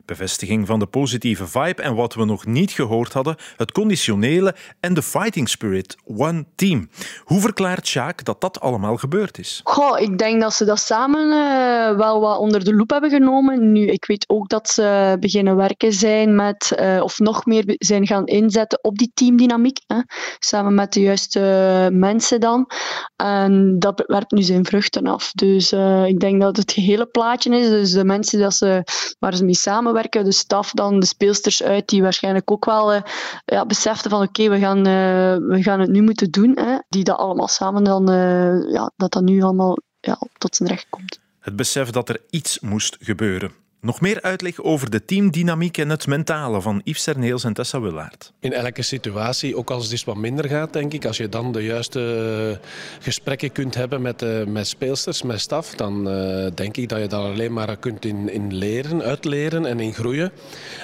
Bevestiging 0.07 0.67
van 0.67 0.79
de 0.79 0.85
positieve 0.85 1.47
vibe 1.47 1.81
en 1.81 1.95
wat 1.95 2.13
we 2.13 2.25
nog 2.25 2.45
niet 2.45 2.71
gehoord 2.71 3.13
hadden, 3.13 3.35
het 3.57 3.71
conditionele 3.71 4.55
en 4.79 4.93
de 4.93 5.01
fighting 5.01 5.49
spirit, 5.49 5.95
one 6.05 6.45
team. 6.55 6.89
Hoe 7.23 7.39
verklaart 7.39 7.87
Sjaak 7.87 8.25
dat 8.25 8.41
dat 8.41 8.59
allemaal 8.59 8.97
gebeurd 8.97 9.37
is? 9.37 9.61
Goh, 9.63 9.99
ik 9.99 10.17
denk 10.17 10.41
dat 10.41 10.53
ze 10.53 10.65
dat 10.65 10.79
samen 10.79 11.31
uh, 11.31 11.97
wel 11.97 12.19
wat 12.19 12.37
onder 12.37 12.63
de 12.63 12.73
loep 12.73 12.89
hebben 12.89 13.09
genomen. 13.09 13.71
Nu, 13.71 13.87
ik 13.87 14.05
weet 14.05 14.25
ook 14.29 14.49
dat 14.49 14.69
ze 14.69 15.17
beginnen 15.19 15.55
werken 15.55 15.93
zijn 15.93 16.35
met, 16.35 16.77
uh, 16.79 17.03
of 17.03 17.19
nog 17.19 17.45
meer 17.45 17.63
zijn 17.65 18.07
gaan 18.07 18.25
inzetten 18.25 18.83
op 18.83 18.97
die 18.97 19.11
teamdynamiek. 19.13 19.79
Hè, 19.87 19.99
samen 20.39 20.73
met 20.73 20.93
de 20.93 21.01
juiste 21.01 21.89
mensen 21.91 22.39
dan. 22.39 22.69
En 23.15 23.79
dat 23.79 24.03
werpt 24.07 24.31
nu 24.31 24.41
zijn 24.41 24.65
vruchten 24.65 25.07
af. 25.07 25.31
Dus 25.31 25.71
ik 26.05 26.19
denk 26.19 26.41
dat 26.41 26.57
het 26.57 26.71
gehele 26.71 27.05
plaatje 27.05 27.57
is. 27.59 27.69
Dus 27.69 27.91
de 27.91 28.05
mensen 28.05 28.39
dat 28.39 28.53
ze, 28.53 28.83
waar 29.19 29.35
ze 29.35 29.45
mee 29.45 29.55
samenwerken, 29.55 29.95
de 30.01 30.31
staf 30.31 30.71
dan, 30.71 30.99
de 30.99 31.05
speelsters 31.05 31.63
uit, 31.63 31.87
die 31.87 32.01
waarschijnlijk 32.01 32.51
ook 32.51 32.65
wel 32.65 32.93
uh, 32.93 33.01
ja, 33.45 33.65
beseften 33.65 34.09
van 34.09 34.21
oké, 34.21 34.49
we, 34.49 34.59
gaan, 34.59 34.77
uh, 34.77 35.47
we 35.49 35.63
gaan 35.63 35.79
het 35.79 35.89
nu 35.89 36.01
moeten 36.01 36.31
doen. 36.31 36.57
Hè, 36.59 36.77
die 36.89 37.03
dat 37.03 37.17
allemaal 37.17 37.47
samen 37.47 37.83
dan, 37.83 38.11
uh, 38.11 38.71
ja, 38.71 38.91
dat 38.95 39.11
dat 39.11 39.23
nu 39.23 39.41
allemaal 39.41 39.77
ja, 39.99 40.19
tot 40.37 40.55
zijn 40.55 40.69
recht 40.69 40.85
komt. 40.89 41.19
Het 41.39 41.55
besef 41.55 41.89
dat 41.89 42.09
er 42.09 42.21
iets 42.29 42.59
moest 42.59 42.97
gebeuren. 42.99 43.51
Nog 43.81 44.01
meer 44.01 44.21
uitleg 44.21 44.61
over 44.61 44.89
de 44.89 45.05
teamdynamiek 45.05 45.77
en 45.77 45.89
het 45.89 46.07
mentale 46.07 46.61
van 46.61 46.81
Yves 46.83 47.03
Serneels 47.03 47.43
en 47.43 47.53
Tessa 47.53 47.81
Willaert. 47.81 48.33
In 48.39 48.53
elke 48.53 48.81
situatie, 48.81 49.57
ook 49.57 49.71
als 49.71 49.83
het 49.83 49.91
eens 49.91 50.03
wat 50.03 50.15
minder 50.15 50.49
gaat, 50.49 50.73
denk 50.73 50.93
ik, 50.93 51.05
als 51.05 51.17
je 51.17 51.29
dan 51.29 51.51
de 51.51 51.63
juiste 51.63 52.59
gesprekken 52.99 53.51
kunt 53.51 53.75
hebben 53.75 54.01
met, 54.01 54.21
uh, 54.21 54.45
met 54.45 54.67
speelsters, 54.67 55.21
met 55.21 55.39
staf, 55.39 55.75
dan 55.75 56.09
uh, 56.09 56.47
denk 56.53 56.77
ik 56.77 56.89
dat 56.89 56.99
je 56.99 57.07
daar 57.07 57.21
alleen 57.21 57.53
maar 57.53 57.77
kunt 57.77 58.05
in, 58.05 58.29
in 58.29 58.55
leren, 58.55 59.01
uitleren 59.01 59.65
en 59.65 59.79
in 59.79 59.93
groeien. 59.93 60.31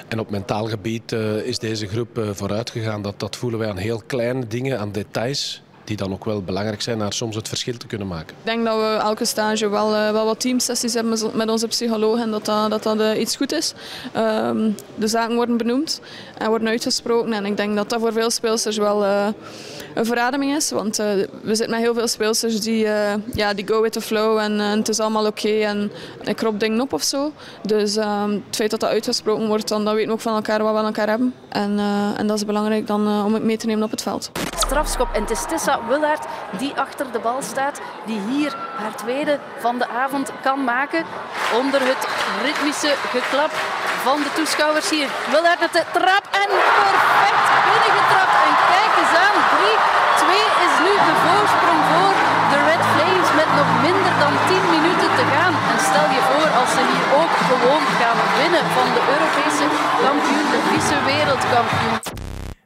En 0.08 0.18
op 0.18 0.30
mentaal 0.30 0.66
gebied 0.66 1.12
uh, 1.12 1.36
is 1.36 1.58
deze 1.58 1.86
groep 1.86 2.20
vooruit 2.32 2.70
gegaan. 2.70 3.02
Dat, 3.02 3.20
dat 3.20 3.36
voelen 3.36 3.58
wij 3.58 3.68
aan 3.68 3.76
heel 3.76 4.02
kleine 4.06 4.46
dingen, 4.46 4.78
aan 4.78 4.92
details 4.92 5.63
die 5.84 5.96
dan 5.96 6.12
ook 6.12 6.24
wel 6.24 6.42
belangrijk 6.42 6.82
zijn 6.82 6.98
naar 6.98 7.12
soms 7.12 7.36
het 7.36 7.48
verschil 7.48 7.76
te 7.76 7.86
kunnen 7.86 8.06
maken. 8.06 8.36
Ik 8.38 8.44
denk 8.44 8.64
dat 8.64 8.76
we 8.76 8.98
elke 9.02 9.24
stage 9.24 9.68
wel, 9.68 9.90
wel 9.90 10.24
wat 10.24 10.40
teamsessies 10.40 10.94
hebben 10.94 11.18
met 11.34 11.48
onze 11.48 11.66
psycholoog 11.66 12.18
en 12.18 12.30
dat 12.30 12.44
dat, 12.44 12.82
dat, 12.82 12.98
dat 12.98 13.16
iets 13.16 13.36
goed 13.36 13.52
is. 13.52 13.74
Ehm, 14.12 14.70
de 14.94 15.08
zaken 15.08 15.34
worden 15.34 15.56
benoemd 15.56 16.00
en 16.38 16.48
worden 16.48 16.68
uitgesproken 16.68 17.32
en 17.32 17.46
ik 17.46 17.56
denk 17.56 17.76
dat 17.76 17.90
dat 17.90 18.00
voor 18.00 18.12
veel 18.12 18.30
speelsters 18.30 18.76
wel 18.76 19.04
een 19.04 20.06
verademing 20.06 20.54
is. 20.54 20.70
Want 20.70 20.96
we 20.96 21.28
zitten 21.42 21.70
met 21.70 21.80
heel 21.80 21.94
veel 21.94 22.08
speelsters 22.08 22.60
die, 22.60 22.86
ja, 23.34 23.54
die 23.54 23.66
go 23.66 23.80
with 23.80 23.92
the 23.92 24.00
flow 24.00 24.38
en, 24.38 24.58
het 24.58 24.88
is 24.88 25.00
allemaal 25.00 25.26
oké 25.26 25.48
en 25.48 25.92
ik 26.24 26.36
krop 26.36 26.60
dingen 26.60 26.80
op 26.80 26.92
of 26.92 27.02
zo. 27.02 27.32
Dus 27.62 27.96
ehm, 27.96 28.30
het 28.30 28.56
feit 28.56 28.70
dat 28.70 28.80
dat 28.80 28.90
uitgesproken 28.90 29.46
wordt, 29.46 29.68
dan, 29.68 29.84
dan 29.84 29.94
weten 29.94 30.08
we 30.08 30.14
ook 30.14 30.20
van 30.20 30.34
elkaar 30.34 30.62
wat 30.62 30.72
we 30.72 30.78
aan 30.78 30.84
elkaar 30.84 31.08
hebben. 31.08 31.34
En, 31.48 31.78
en 32.16 32.26
dat 32.26 32.36
is 32.36 32.44
belangrijk 32.44 32.86
dan 32.86 33.24
om 33.24 33.34
het 33.34 33.42
mee 33.42 33.56
te 33.56 33.66
nemen 33.66 33.84
op 33.84 33.90
het 33.90 34.02
veld. 34.02 34.30
Strafschop 34.74 35.14
en 35.14 35.22
het 35.26 35.30
is 35.30 35.44
Tessa 35.50 35.74
Willaert 35.88 36.24
die 36.62 36.72
achter 36.84 37.06
de 37.14 37.20
bal 37.26 37.42
staat, 37.52 37.76
die 38.08 38.20
hier 38.30 38.52
haar 38.80 38.94
tweede 39.02 39.34
van 39.64 39.78
de 39.78 39.88
avond 39.88 40.26
kan 40.46 40.60
maken. 40.64 41.02
Onder 41.60 41.80
het 41.90 42.02
ritmische 42.46 42.92
geklap 43.14 43.52
van 44.06 44.18
de 44.24 44.30
toeschouwers 44.36 44.88
hier. 44.90 45.08
Willaert 45.32 45.60
met 45.64 45.72
de 45.78 45.84
trap 45.96 46.24
en 46.42 46.48
perfect 46.70 47.46
binnengetrapt. 47.70 48.34
En 48.46 48.52
kijk 48.74 48.92
eens 49.00 49.14
aan, 49.26 49.36
3-2 50.20 50.66
is 50.66 50.74
nu 50.86 50.92
de 51.08 51.16
voorsprong 51.24 51.80
voor 51.90 52.14
de 52.50 52.58
Red 52.68 52.84
Flames 52.92 53.30
met 53.40 53.50
nog 53.58 53.70
minder 53.86 54.12
dan 54.24 54.34
10 54.48 54.64
minuten 54.74 55.10
te 55.18 55.24
gaan. 55.34 55.54
En 55.70 55.78
stel 55.88 56.08
je 56.16 56.22
voor 56.30 56.48
als 56.60 56.70
ze 56.76 56.82
hier 56.90 57.06
ook 57.20 57.34
gewoon 57.50 57.84
gaan 58.00 58.18
winnen 58.40 58.66
van 58.76 58.88
de 58.96 59.02
Europese 59.14 59.66
kampioen, 60.04 60.46
de 60.54 60.60
vice-wereldkampioen. 60.70 62.03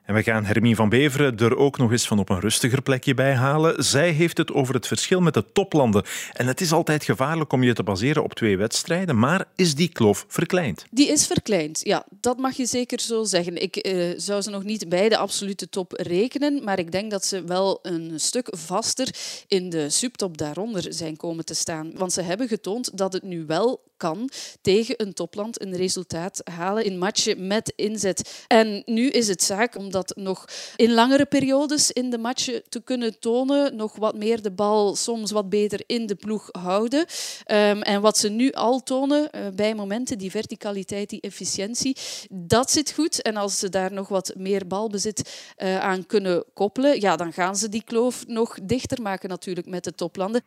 En 0.09 0.15
we 0.15 0.23
gaan 0.23 0.45
Hermie 0.45 0.77
van 0.77 0.89
Beveren 0.89 1.37
er 1.37 1.57
ook 1.57 1.79
nog 1.79 1.91
eens 1.91 2.07
van 2.07 2.19
op 2.19 2.29
een 2.29 2.41
rustiger 2.41 2.83
plekje 2.83 3.15
bij 3.15 3.35
halen. 3.35 3.85
Zij 3.85 4.11
heeft 4.11 4.39
het 4.39 4.53
over 4.53 4.75
het 4.75 4.87
verschil 4.87 5.21
met 5.21 5.35
de 5.35 5.45
toplanden. 5.53 6.05
En 6.33 6.47
het 6.47 6.61
is 6.61 6.73
altijd 6.73 7.05
gevaarlijk 7.05 7.53
om 7.53 7.63
je 7.63 7.73
te 7.73 7.83
baseren 7.83 8.23
op 8.23 8.35
twee 8.35 8.57
wedstrijden, 8.57 9.19
maar 9.19 9.45
is 9.57 9.75
die 9.75 9.89
kloof 9.89 10.25
verkleind? 10.29 10.85
Die 10.91 11.09
is 11.09 11.27
verkleind, 11.27 11.81
ja. 11.85 12.07
Dat 12.21 12.39
mag 12.39 12.57
je 12.57 12.67
zeker 12.67 13.01
zo 13.01 13.25
zeggen. 13.25 13.63
Ik 13.63 13.87
uh, 13.87 14.13
zou 14.17 14.43
ze 14.43 14.51
nog 14.51 14.63
niet 14.63 14.89
bij 14.89 15.09
de 15.09 15.17
absolute 15.17 15.69
top 15.69 15.93
rekenen, 15.93 16.65
maar 16.65 16.79
ik 16.79 16.93
denk 16.93 17.11
dat 17.11 17.25
ze 17.25 17.45
wel 17.45 17.79
een 17.83 18.13
stuk 18.17 18.49
vaster 18.51 19.15
in 19.49 19.71
de 19.71 19.91
subtop 19.91 20.39
daaronder 20.39 20.85
zijn 20.89 21.17
komen 21.17 21.45
te 21.45 21.55
staan. 21.55 21.91
Want 21.95 22.13
ze 22.13 22.23
hebben 22.23 22.49
getoond 22.49 22.99
dat 22.99 23.13
het 23.13 23.23
nu 23.23 23.45
wel 23.47 23.87
kan 23.99 24.31
tegen 24.61 24.95
een 24.97 25.13
topland 25.13 25.63
een 25.63 25.77
resultaat 25.77 26.41
halen 26.45 26.85
in 26.85 26.99
matchen 26.99 27.47
met 27.47 27.73
inzet. 27.77 28.45
En 28.47 28.83
nu 28.85 29.09
is 29.09 29.29
het 29.29 29.43
zaak 29.43 29.77
om 29.77 29.91
dat 29.99 30.17
nog 30.17 30.45
in 30.77 30.93
langere 30.93 31.27
periodes 31.27 31.93
in 31.93 32.11
de 32.11 32.19
matchen 32.19 32.63
te 32.69 32.81
kunnen 32.81 33.19
tonen, 33.21 33.77
nog 33.77 33.97
wat 33.97 34.17
meer 34.17 34.43
de 34.43 34.51
bal 34.51 34.97
soms 34.97 35.31
wat 35.31 35.49
beter 35.49 35.83
in 35.87 36.07
de 36.07 36.15
ploeg 36.15 36.49
houden. 36.51 36.99
Um, 36.99 37.83
en 37.83 38.01
wat 38.01 38.19
ze 38.19 38.29
nu 38.29 38.53
al 38.53 38.83
tonen 38.83 39.29
uh, 39.35 39.47
bij 39.55 39.75
momenten, 39.75 40.19
die 40.19 40.31
verticaliteit, 40.31 41.11
die 41.11 41.21
efficiëntie, 41.21 41.97
dat 42.31 42.71
zit 42.71 42.93
goed. 42.93 43.23
En 43.23 43.37
als 43.37 43.59
ze 43.59 43.69
daar 43.69 43.93
nog 43.93 44.09
wat 44.09 44.35
meer 44.37 44.67
balbezit 44.67 45.53
uh, 45.59 45.79
aan 45.81 46.07
kunnen 46.07 46.45
koppelen, 46.55 47.01
ja, 47.01 47.17
dan 47.17 47.33
gaan 47.33 47.57
ze 47.57 47.69
die 47.69 47.83
kloof 47.85 48.27
nog 48.27 48.59
dichter 48.63 49.03
maken 49.03 49.29
natuurlijk 49.29 49.67
met 49.67 49.85
de 49.85 49.95
toplanden. 49.95 50.43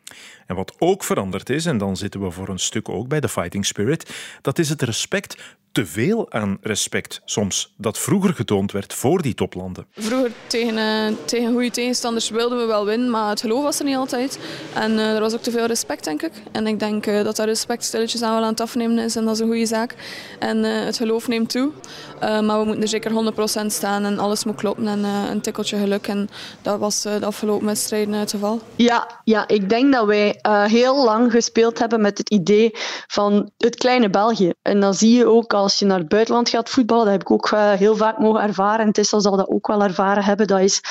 En 0.47 0.55
wat 0.55 0.73
ook 0.79 1.03
veranderd 1.03 1.49
is, 1.49 1.65
en 1.65 1.77
dan 1.77 1.97
zitten 1.97 2.21
we 2.21 2.31
voor 2.31 2.49
een 2.49 2.59
stuk 2.59 2.89
ook 2.89 3.07
bij 3.07 3.19
de 3.19 3.29
fighting 3.29 3.65
spirit, 3.65 4.09
dat 4.41 4.59
is 4.59 4.69
het 4.69 4.81
respect 4.81 5.35
te 5.71 5.85
veel 5.85 6.31
aan 6.31 6.57
respect 6.61 7.21
soms 7.25 7.73
dat 7.77 7.97
vroeger 7.97 8.33
getoond 8.33 8.71
werd 8.71 8.93
voor 8.93 9.21
die 9.21 9.33
toplanden. 9.33 9.85
Vroeger 9.91 10.31
tegen, 10.47 10.77
uh, 10.77 11.17
tegen 11.25 11.51
goede 11.51 11.71
tegenstanders 11.71 12.29
wilden 12.29 12.57
we 12.57 12.65
wel 12.65 12.85
winnen, 12.85 13.09
maar 13.09 13.29
het 13.29 13.41
geloof 13.41 13.63
was 13.63 13.79
er 13.79 13.85
niet 13.85 13.95
altijd. 13.95 14.39
En 14.73 14.91
uh, 14.91 15.13
er 15.13 15.19
was 15.19 15.33
ook 15.33 15.41
te 15.41 15.51
veel 15.51 15.65
respect, 15.65 16.03
denk 16.03 16.21
ik. 16.21 16.31
En 16.51 16.67
ik 16.67 16.79
denk 16.79 17.05
uh, 17.05 17.23
dat 17.23 17.35
dat 17.35 17.45
respect 17.45 17.83
stilletjes 17.83 18.21
aan 18.21 18.33
wel 18.33 18.43
aan 18.43 18.49
het 18.49 18.59
afnemen 18.59 18.97
is 18.97 19.15
en 19.15 19.25
dat 19.25 19.33
is 19.33 19.39
een 19.39 19.47
goede 19.47 19.65
zaak. 19.65 19.95
En 20.39 20.63
het 20.63 20.97
geloof 20.97 21.27
neemt 21.27 21.49
toe. 21.49 21.71
maar 22.19 22.59
we 22.59 22.65
moeten 22.65 22.81
er 22.81 22.87
zeker 22.87 23.33
100% 23.63 23.65
staan 23.65 24.05
en 24.05 24.19
alles 24.19 24.43
moet 24.43 24.55
kloppen 24.55 24.87
en 24.87 25.03
een 25.03 25.41
tikkeltje 25.41 25.77
geluk. 25.77 26.07
En 26.07 26.29
dat 26.61 26.79
was 26.79 27.01
de 27.01 27.25
afgelopen 27.25 27.65
wedstrijden 27.65 28.13
het 28.13 28.31
geval. 28.31 28.59
Ja, 28.75 29.21
ja, 29.23 29.47
ik 29.47 29.69
denk 29.69 29.93
dat 29.93 30.05
wij 30.05 30.39
heel 30.67 31.03
lang 31.03 31.31
gespeeld 31.31 31.79
hebben 31.79 32.01
met 32.01 32.17
het 32.17 32.29
idee 32.29 32.71
van 33.07 33.51
het 33.57 33.75
kleine 33.75 34.09
België. 34.09 34.51
En 34.61 34.79
dan 34.79 34.93
zie 34.93 35.17
je 35.17 35.25
ook 35.25 35.53
als 35.61 35.79
je 35.79 35.85
naar 35.85 35.99
het 35.99 36.07
buitenland 36.07 36.49
gaat 36.49 36.69
voetballen, 36.69 37.03
dat 37.03 37.13
heb 37.13 37.21
ik 37.21 37.31
ook 37.31 37.51
uh, 37.51 37.71
heel 37.71 37.95
vaak 37.95 38.17
mogen 38.17 38.41
ervaren. 38.41 38.85
En 38.85 38.91
Tessa 38.91 39.19
zal 39.19 39.35
dat 39.35 39.47
ook 39.47 39.67
wel 39.67 39.83
ervaren 39.83 40.23
hebben. 40.23 40.47
Dat 40.47 40.59
is, 40.59 40.81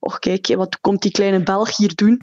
oh 0.00 0.18
kijk, 0.18 0.54
wat 0.56 0.80
komt 0.80 1.02
die 1.02 1.10
kleine 1.10 1.42
Belg 1.42 1.76
hier 1.76 1.94
doen? 1.94 2.22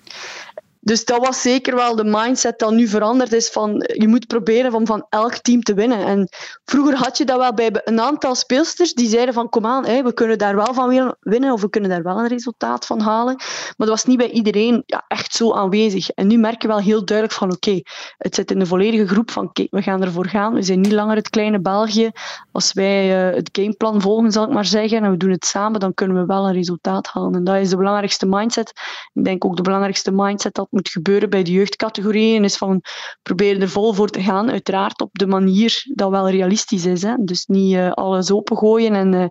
Dus 0.84 1.06
dat 1.06 1.26
was 1.26 1.42
zeker 1.42 1.76
wel 1.76 1.96
de 1.96 2.04
mindset 2.04 2.60
dat 2.60 2.72
nu 2.72 2.88
veranderd 2.88 3.34
is 3.34 3.50
van 3.50 3.84
je 3.94 4.08
moet 4.08 4.28
proberen 4.28 4.74
om 4.74 4.86
van 4.86 5.06
elk 5.10 5.34
team 5.34 5.62
te 5.62 5.74
winnen. 5.74 6.06
En 6.06 6.30
vroeger 6.66 6.96
had 6.96 7.18
je 7.18 7.26
dat 7.26 7.38
wel 7.38 7.54
bij 7.54 7.82
een 7.84 8.02
aantal 8.02 8.36
speelsters 8.36 8.94
die 8.94 9.10
zeiden 9.10 9.34
van 9.34 9.50
kom 9.50 9.66
aan, 9.66 9.84
we 9.84 10.14
kunnen 10.14 10.38
daar 10.38 10.56
wel 10.56 10.74
van 10.74 11.16
winnen 11.20 11.54
of 11.54 11.62
we 11.62 11.70
kunnen 11.70 11.90
daar 11.90 12.04
wel 12.04 12.20
een 12.20 12.28
resultaat 12.28 12.86
van 12.86 13.00
halen. 13.00 13.36
Maar 13.36 13.88
dat 13.88 13.90
was 13.90 14.06
niet 14.06 14.18
bij 14.18 14.30
iedereen 14.30 14.84
ja, 14.86 15.06
echt 15.08 15.36
zo 15.36 15.54
aanwezig. 15.54 16.10
En 16.10 16.28
nu 16.28 16.38
merk 16.38 16.62
je 16.62 16.68
wel 16.68 16.80
heel 16.80 17.06
duidelijk 17.06 17.38
van 17.38 17.52
oké, 17.52 17.82
het 18.18 18.36
zit 18.36 18.52
in 18.52 18.60
de 18.60 18.66
volledige 18.66 19.08
groep 19.08 19.32
van 19.32 19.52
kijk, 19.52 19.68
we 19.72 19.82
gaan 19.82 20.04
ervoor 20.04 20.28
gaan. 20.28 20.54
We 20.54 20.62
zijn 20.62 20.82
niet 20.82 20.92
langer 20.92 21.16
het 21.16 21.30
kleine 21.30 21.60
België. 21.60 22.12
Als 22.52 22.74
wij 22.74 23.30
uh, 23.30 23.36
het 23.36 23.50
gameplan 23.52 24.02
volgen, 24.02 24.32
zal 24.32 24.44
ik 24.44 24.54
maar 24.54 24.66
zeggen, 24.66 25.04
en 25.04 25.12
we 25.12 25.18
doen 25.18 25.32
het 25.32 25.46
samen, 25.46 25.80
dan 25.80 25.94
kunnen 25.94 26.18
we 26.18 26.26
wel 26.26 26.48
een 26.48 26.54
resultaat 26.54 27.08
halen. 27.08 27.34
En 27.34 27.44
dat 27.44 27.56
is 27.56 27.70
de 27.70 27.78
belangrijkste 27.78 28.26
mindset. 28.26 28.72
Ik 29.14 29.24
denk 29.24 29.46
ook 29.46 29.56
de 29.56 29.62
belangrijkste 29.62 30.12
mindset 30.12 30.54
dat 30.54 30.68
moet 30.72 30.90
gebeuren 30.90 31.30
bij 31.30 31.44
de 31.44 31.52
jeugdcategorieën 31.52 32.44
is 32.44 32.58
van 32.58 32.82
proberen 33.22 33.62
er 33.62 33.70
vol 33.70 33.94
voor 33.94 34.10
te 34.10 34.22
gaan. 34.22 34.52
Uiteraard 34.52 35.02
op 35.02 35.10
de 35.12 35.28
manier 35.28 35.84
dat 35.94 36.10
wel 36.10 36.30
realistisch 36.30 36.86
is. 36.86 37.02
Hè. 37.02 37.16
Dus 37.20 37.46
niet 37.46 37.74
uh, 37.74 37.92
alles 37.92 38.32
opengooien 38.32 38.94
en 38.94 39.14
uh, 39.14 39.26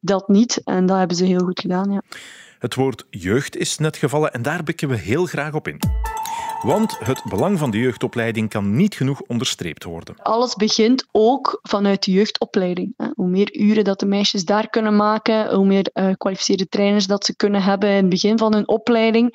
dat 0.00 0.28
niet. 0.28 0.60
En 0.64 0.86
dat 0.86 0.98
hebben 0.98 1.16
ze 1.16 1.24
heel 1.24 1.44
goed 1.44 1.60
gedaan. 1.60 1.90
Ja. 1.90 2.02
Het 2.58 2.74
woord 2.74 3.06
jeugd 3.10 3.56
is 3.56 3.78
net 3.78 3.96
gevallen 3.96 4.32
en 4.32 4.42
daar 4.42 4.62
bikken 4.62 4.88
we 4.88 4.96
heel 4.96 5.26
graag 5.26 5.54
op 5.54 5.68
in. 5.68 5.78
Want 6.62 6.98
het 6.98 7.22
belang 7.28 7.58
van 7.58 7.70
de 7.70 7.78
jeugdopleiding 7.78 8.48
kan 8.48 8.76
niet 8.76 8.94
genoeg 8.94 9.20
onderstreept 9.20 9.84
worden. 9.84 10.14
Alles 10.22 10.54
begint 10.54 11.06
ook 11.12 11.58
vanuit 11.62 12.04
de 12.04 12.10
jeugdopleiding. 12.10 12.94
Hoe 13.14 13.28
meer 13.28 13.56
uren 13.56 13.84
dat 13.84 14.00
de 14.00 14.06
meisjes 14.06 14.44
daar 14.44 14.70
kunnen 14.70 14.96
maken, 14.96 15.54
hoe 15.54 15.66
meer 15.66 15.90
gekwalificeerde 15.92 16.68
trainers 16.68 17.06
dat 17.06 17.24
ze 17.24 17.36
kunnen 17.36 17.62
hebben 17.62 17.88
in 17.88 17.96
het 17.96 18.08
begin 18.08 18.38
van 18.38 18.54
hun 18.54 18.68
opleiding, 18.68 19.34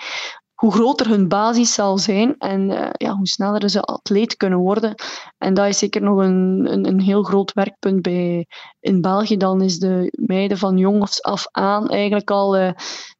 hoe 0.59 0.71
groter 0.71 1.07
hun 1.07 1.27
basis 1.27 1.73
zal 1.73 1.97
zijn 1.97 2.37
en 2.37 2.69
uh, 2.69 2.89
ja, 2.91 3.15
hoe 3.15 3.27
sneller 3.27 3.69
ze 3.69 3.81
atleet 3.81 4.37
kunnen 4.37 4.59
worden. 4.59 4.95
En 5.37 5.53
dat 5.53 5.67
is 5.67 5.77
zeker 5.77 6.01
nog 6.01 6.17
een, 6.17 6.67
een, 6.71 6.87
een, 6.87 6.99
heel 6.99 7.23
groot 7.23 7.53
werkpunt 7.53 8.01
bij, 8.01 8.47
in 8.79 9.01
België. 9.01 9.37
Dan 9.37 9.61
is 9.61 9.79
de 9.79 10.13
meiden 10.15 10.57
van 10.57 10.77
jongs 10.77 11.23
af 11.23 11.47
aan 11.51 11.89
eigenlijk 11.89 12.31
al 12.31 12.57
uh, 12.57 12.71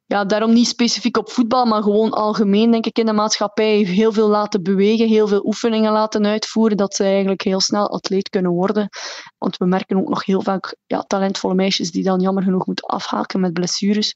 ja, 0.10 0.26
daarom 0.26 0.54
niet 0.54 0.68
specifiek 0.68 1.18
op 1.18 1.30
voetbal, 1.30 1.66
maar 1.66 1.84
gewoon 1.84 2.12
algemeen, 2.12 2.72
denk 2.72 2.86
ik, 2.86 2.98
in 2.98 3.06
de 3.06 3.14
maatschappij. 3.14 3.78
Heel 3.78 4.12
veel 4.12 4.28
laten 4.28 4.64
bewegen, 4.64 5.08
heel 5.08 5.28
veel 5.28 5.46
oefeningen 5.46 5.92
laten 5.92 6.26
uitvoeren, 6.26 6.78
dat 6.78 6.96
ze 6.96 7.04
eigenlijk 7.04 7.42
heel 7.42 7.60
snel 7.60 7.90
atleet 7.90 8.30
kunnen 8.30 8.52
worden. 8.52 8.90
Want 9.38 9.58
we 9.58 9.66
merken 9.66 9.98
ook 9.98 10.10
nog 10.10 10.26
heel 10.26 10.42
vaak 10.42 10.76
ja, 10.86 11.02
talentvolle 11.02 11.54
meisjes 11.54 11.92
die 11.92 12.04
dan 12.04 12.20
jammer 12.20 12.44
genoeg 12.44 12.66
moeten 12.66 12.86
afhaken 12.86 13.40
met 13.40 13.54
blessures. 13.54 14.16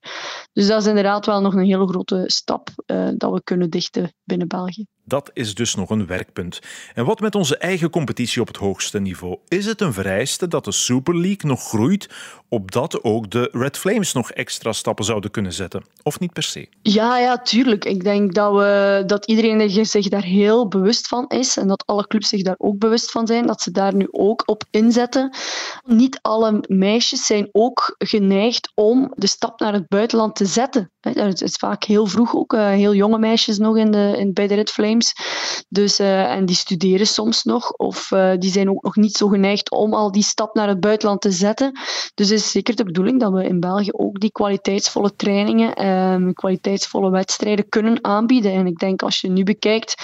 Dus 0.54 0.68
dat 0.68 0.82
is 0.82 0.88
inderdaad 0.88 1.26
wel 1.26 1.42
nog 1.42 1.54
een 1.54 1.66
hele 1.66 1.88
grote 1.88 2.24
stap 2.26 2.70
uh, 2.86 3.10
dat 3.18 3.32
we 3.32 3.44
kunnen 3.44 3.70
dichten 3.70 4.14
binnen 4.24 4.48
België. 4.48 4.86
Dat 5.06 5.32
is 5.34 5.56
dus 5.56 5.76
nog 5.76 5.90
een 5.90 6.08
werkpunt. 6.08 6.60
En 6.94 7.06
wat 7.06 7.20
met 7.20 7.36
onze 7.36 7.58
eigen 7.58 7.90
competitie 7.90 8.42
op 8.42 8.48
het 8.48 8.58
hoogste 8.58 9.00
niveau? 9.00 9.38
Is 9.48 9.66
het 9.66 9.82
een 9.82 9.94
vereiste 9.94 10.48
dat 10.48 10.66
de 10.66 10.72
Super 10.72 11.18
League 11.18 11.50
nog 11.50 11.68
groeit, 11.68 12.10
opdat 12.50 13.04
ook 13.04 13.32
de 13.32 13.50
Red 13.52 13.78
Flames 13.78 14.14
nog 14.14 14.32
extra 14.32 14.72
stappen 14.72 15.06
zouden 15.06 15.32
kunnen 15.32 15.54
zetten? 15.54 15.84
Of 16.04 16.20
niet 16.20 16.34
per 16.34 16.44
se? 16.44 16.68
Ja, 16.82 17.18
ja, 17.18 17.38
tuurlijk. 17.38 17.86
Ik 17.86 18.04
denk 18.04 18.34
dat, 18.34 18.54
we, 18.54 19.04
dat 19.06 19.26
iedereen 19.26 19.86
zich 19.86 20.10
daar 20.10 20.24
heel 20.24 20.68
bewust 20.68 21.08
van 21.08 21.28
is 21.28 21.58
en 21.58 21.68
dat 21.68 21.86
alle 21.86 22.08
clubs 22.08 22.30
zich 22.30 22.42
daar 22.42 22.56
ook 22.58 22.78
bewust 22.78 23.12
van 23.12 23.28
zijn, 23.28 23.48
dat 23.48 23.62
ze 23.62 23.72
daar 23.72 23.96
nu 23.96 24.08
ook 24.12 24.44
op 24.46 24.64
inzetten. 24.72 25.36
Niet 25.86 26.20
alle 26.22 26.64
meisjes 26.68 27.26
zijn 27.26 27.50
ook 27.52 27.96
geneigd 27.98 28.72
om 28.76 29.12
de 29.16 29.28
stap 29.28 29.60
naar 29.60 29.74
het 29.74 29.88
buitenland 29.88 30.36
te 30.36 30.46
zetten. 30.46 30.92
Het 31.00 31.42
is 31.42 31.56
vaak 31.56 31.84
heel 31.84 32.06
vroeg 32.06 32.36
ook, 32.36 32.54
eh, 32.54 32.68
heel 32.68 32.94
jonge 32.94 33.20
meisjes 33.20 33.58
nog 33.58 33.78
in 33.78 33.92
de, 33.92 34.16
in, 34.18 34.34
bij 34.34 34.48
de 34.48 34.56
Red 34.56 34.70
Flames. 34.70 34.93
Dus, 35.70 36.00
uh, 36.00 36.32
en 36.32 36.46
die 36.46 36.56
studeren 36.56 37.08
soms 37.08 37.44
nog, 37.44 37.72
of 37.72 38.12
uh, 38.12 38.34
die 38.38 38.52
zijn 38.52 38.70
ook 38.70 38.84
nog 38.84 38.96
niet 38.96 39.18
zo 39.18 39.28
geneigd 39.28 39.72
om 39.72 39.94
al 39.94 40.12
die 40.12 40.24
stap 40.24 40.56
naar 40.56 40.68
het 40.68 40.80
buitenland 40.80 41.22
te 41.22 41.32
zetten. 41.32 41.72
Dus 42.14 42.30
het 42.30 42.40
is 42.40 42.52
zeker 42.52 42.76
de 42.76 42.84
bedoeling 42.84 43.20
dat 43.20 43.32
we 43.32 43.44
in 43.44 43.60
België 43.60 43.92
ook 43.92 44.20
die 44.20 44.32
kwaliteitsvolle 44.32 45.16
trainingen, 45.16 45.88
um, 45.88 46.34
kwaliteitsvolle 46.34 47.10
wedstrijden 47.10 47.70
kunnen 47.70 48.04
aanbieden. 48.04 48.52
En 48.52 48.68
ik 48.68 48.78
denk 48.78 49.02
als 49.02 49.22
je 49.22 49.30
nu 49.30 49.44
bekijkt 49.44 49.96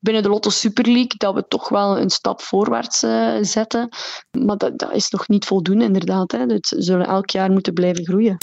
binnen 0.00 0.22
de 0.22 0.28
Lotto 0.28 0.50
Super 0.50 0.84
League, 0.84 1.14
dat 1.16 1.34
we 1.34 1.44
toch 1.48 1.68
wel 1.68 1.98
een 1.98 2.10
stap 2.10 2.40
voorwaarts 2.40 2.98
zetten. 3.40 3.88
Maar 4.30 4.56
dat, 4.56 4.78
dat, 4.78 4.92
is 4.92 5.10
nog 5.10 5.28
niet 5.28 5.44
voldoende, 5.44 5.84
inderdaad. 5.84 6.32
Hè. 6.32 6.44
Zullen 6.60 7.06
elk 7.06 7.30
jaar 7.30 7.50
moeten 7.50 7.72
blijven 7.72 8.04
groeien. 8.04 8.36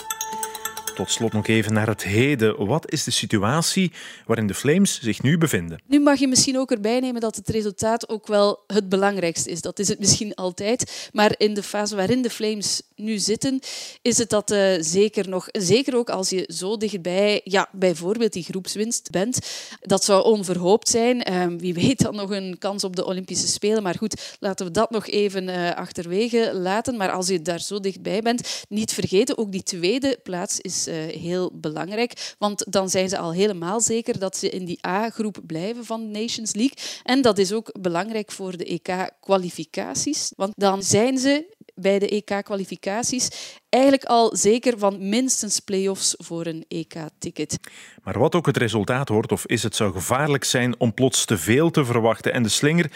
Tot 0.96 1.12
slot 1.12 1.34
nog 1.34 1.48
even 1.48 1.74
naar 1.74 1.88
het 1.88 2.04
heden. 2.04 2.66
Wat 2.66 2.92
is 2.92 3.04
de 3.04 3.12
situatie 3.12 3.92
waarin 4.26 4.48
de 4.48 4.54
Flames 4.54 5.00
zich 5.02 5.22
nu 5.22 5.38
bevinden? 5.38 5.82
Nu 5.88 6.00
mag 6.00 6.20
je 6.20 6.28
misschien 6.28 6.58
ook 6.58 6.72
erbij 6.72 7.00
nemen 7.00 7.22
dat 7.22 7.36
het 7.36 7.50
resultaat 7.50 8.10
ook 8.10 8.28
wel 8.28 8.64
het 8.68 8.90
belangrijkste 8.90 9.50
is. 9.50 9.62
Dat 9.62 9.80
is 9.80 9.88
het 9.88 10.00
misschien 10.00 10.36
altijd. 10.36 11.10
Maar 11.14 11.34
in 11.38 11.54
de 11.54 11.64
fase 11.64 11.96
waarin 11.96 12.22
de 12.22 12.30
Flames 12.30 12.82
nu 12.96 13.18
zitten, 13.18 13.60
is 14.02 14.18
het 14.18 14.30
dat 14.30 14.52
uh, 14.52 14.76
zeker 14.80 15.30
nog, 15.30 15.48
zeker 15.52 15.96
ook 15.96 16.10
als 16.10 16.30
je 16.30 16.50
zo 16.54 16.78
dichtbij, 16.78 17.42
ja, 17.44 17.70
bijvoorbeeld 17.72 18.34
die 18.34 18.44
groepswinst 18.44 19.10
bent, 19.10 19.40
dat 19.82 20.04
zou 20.04 20.24
onverhoopt 20.24 20.90
zijn. 20.90 21.32
Uh, 21.32 21.46
wie 21.58 21.74
weet 21.74 22.00
dan 22.00 22.16
nog 22.16 22.30
een 22.30 22.56
kans 22.60 22.84
op 22.84 22.96
de 22.96 23.06
Olympische 23.06 23.48
Spelen. 23.48 23.84
Maar 23.84 23.96
goed, 23.96 24.36
laten 24.40 24.66
we 24.66 24.72
dat 24.72 24.92
nog 24.92 25.08
even 25.08 25.48
uh, 25.48 25.72
achterwege 25.72 26.52
laten. 26.54 26.98
Maar 26.98 27.12
als 27.12 27.28
je 27.28 27.42
daar 27.42 27.60
zo 27.60 27.80
dichtbij 27.80 28.22
bent, 28.22 28.66
niet 28.70 28.94
vergeten, 28.94 29.38
ook 29.38 29.52
die 29.52 29.64
tweede 29.64 30.20
plaats 30.24 30.60
is 30.60 30.85
uh, 30.88 30.96
heel 30.96 31.52
belangrijk. 31.54 32.36
Want 32.38 32.66
dan 32.70 32.90
zijn 32.90 33.10
ze 33.10 33.18
al 33.18 33.34
helemaal 33.34 33.82
zeker 33.82 34.20
dat 34.20 34.38
ze 34.38 34.50
in 34.50 34.66
die 34.66 34.88
A-groep 34.88 35.38
blijven 35.48 35.86
van 35.86 36.02
de 36.02 36.20
Nations 36.20 36.54
League. 36.54 36.78
En 37.04 37.22
dat 37.22 37.38
is 37.38 37.54
ook 37.54 37.72
belangrijk 37.80 38.32
voor 38.32 38.58
de 38.58 38.66
EK-kwalificaties. 38.66 40.32
Want 40.36 40.54
dan 40.56 40.84
zijn 40.84 41.18
ze 41.18 41.54
bij 41.76 42.00
de 42.00 42.10
EK-kwalificaties 42.10 43.30
eigenlijk 43.70 44.04
al 44.04 44.36
zeker 44.36 44.80
van 44.80 45.10
minstens 45.10 45.60
play-offs 45.60 46.16
voor 46.18 46.46
een 46.46 46.66
EK-ticket. 46.68 47.58
Maar 48.04 48.20
wat 48.20 48.36
ook 48.36 48.46
het 48.46 48.58
resultaat 48.58 49.10
wordt, 49.10 49.32
of 49.32 49.46
is 49.46 49.64
het 49.64 49.76
zou 49.76 49.92
gevaarlijk 49.92 50.44
zijn 50.44 50.80
om 50.80 50.94
plots 50.94 51.26
te 51.26 51.38
veel 51.38 51.72
te 51.72 51.86
verwachten 51.86 52.34
en 52.34 52.44
de 52.44 52.50
slinger 52.50 52.92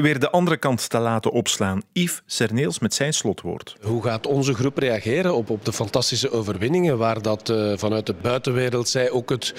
weer 0.00 0.18
de 0.18 0.30
andere 0.30 0.56
kant 0.56 0.90
te 0.90 0.98
laten 0.98 1.30
opslaan. 1.30 1.82
Yves 1.92 2.22
Cerneels 2.26 2.78
met 2.78 2.94
zijn 2.94 3.14
slotwoord. 3.14 3.76
Hoe 3.82 4.02
gaat 4.02 4.26
onze 4.26 4.54
groep 4.54 4.78
reageren 4.78 5.34
op, 5.34 5.50
op 5.50 5.64
de 5.64 5.72
fantastische 5.72 6.30
overwinningen 6.30 6.98
waar 6.98 7.22
dat 7.22 7.48
uh, 7.48 7.72
vanuit 7.76 8.06
de 8.06 8.14
buitenwereld 8.22 8.88
zij 8.88 9.10
ook 9.10 9.30
het, 9.30 9.54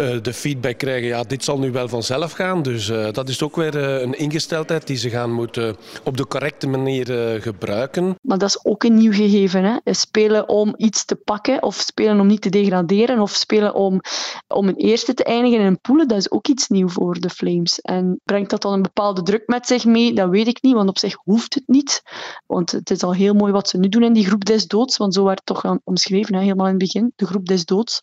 uh, 0.00 0.22
de 0.22 0.32
feedback 0.32 0.78
krijgen, 0.78 1.08
ja 1.08 1.22
dit 1.22 1.44
zal 1.44 1.58
nu 1.58 1.72
wel 1.72 1.88
vanzelf 1.88 2.32
gaan. 2.32 2.62
Dus 2.62 2.88
uh, 2.88 3.12
dat 3.12 3.28
is 3.28 3.42
ook 3.42 3.56
weer 3.56 3.76
een 3.76 4.18
ingesteldheid 4.18 4.86
die 4.86 4.96
ze 4.96 5.10
gaan 5.10 5.32
moeten 5.32 5.76
op 6.04 6.16
de 6.16 6.26
correcte 6.26 6.66
manier 6.66 7.06
gebruiken. 7.40 8.14
Maar 8.22 8.38
dat 8.38 8.48
is 8.48 8.64
ook 8.64 8.84
een 8.84 8.94
nieuw 8.94 9.12
gegeven. 9.12 9.64
Hè? 9.64 9.92
Spelen 9.92 10.48
om 10.48 10.74
iets 10.76 11.04
te 11.04 11.16
pakken 11.16 11.62
of 11.62 11.74
spelen 11.74 12.20
om 12.20 12.26
niet 12.26 12.42
te 12.42 12.48
degraderen 12.48 13.20
of 13.20 13.30
spelen 13.30 13.74
om, 13.74 14.00
om 14.48 14.68
een 14.68 14.76
eerste 14.76 15.14
te 15.14 15.24
eindigen 15.24 15.58
in 15.58 15.66
een 15.66 15.80
poelen, 15.80 16.08
dat 16.08 16.18
is 16.18 16.30
ook 16.30 16.48
iets 16.48 16.68
nieuw 16.68 16.88
voor 16.88 17.20
de 17.20 17.30
Flames. 17.30 17.80
En 17.80 18.20
brengt 18.24 18.50
dat 18.50 18.62
dan 18.62 18.72
een 18.72 18.82
bepaalde 18.82 19.22
druk 19.22 19.42
met 19.46 19.66
zich 19.66 19.79
mee? 19.84 20.14
Dat 20.14 20.28
weet 20.28 20.46
ik 20.46 20.62
niet, 20.62 20.74
want 20.74 20.88
op 20.88 20.98
zich 20.98 21.16
hoeft 21.24 21.54
het 21.54 21.66
niet. 21.66 22.02
Want 22.46 22.70
het 22.70 22.90
is 22.90 23.02
al 23.02 23.14
heel 23.14 23.34
mooi 23.34 23.52
wat 23.52 23.68
ze 23.68 23.78
nu 23.78 23.88
doen 23.88 24.02
in 24.02 24.12
die 24.12 24.26
groep 24.26 24.44
des 24.44 24.66
doods, 24.66 24.96
want 24.96 25.14
zo 25.14 25.24
werd 25.24 25.42
het 25.44 25.46
toch 25.46 25.76
omschreven, 25.84 26.34
hè, 26.34 26.40
helemaal 26.40 26.66
in 26.66 26.74
het 26.74 26.82
begin, 26.82 27.12
de 27.16 27.26
groep 27.26 27.46
des 27.46 27.64
doods. 27.64 28.02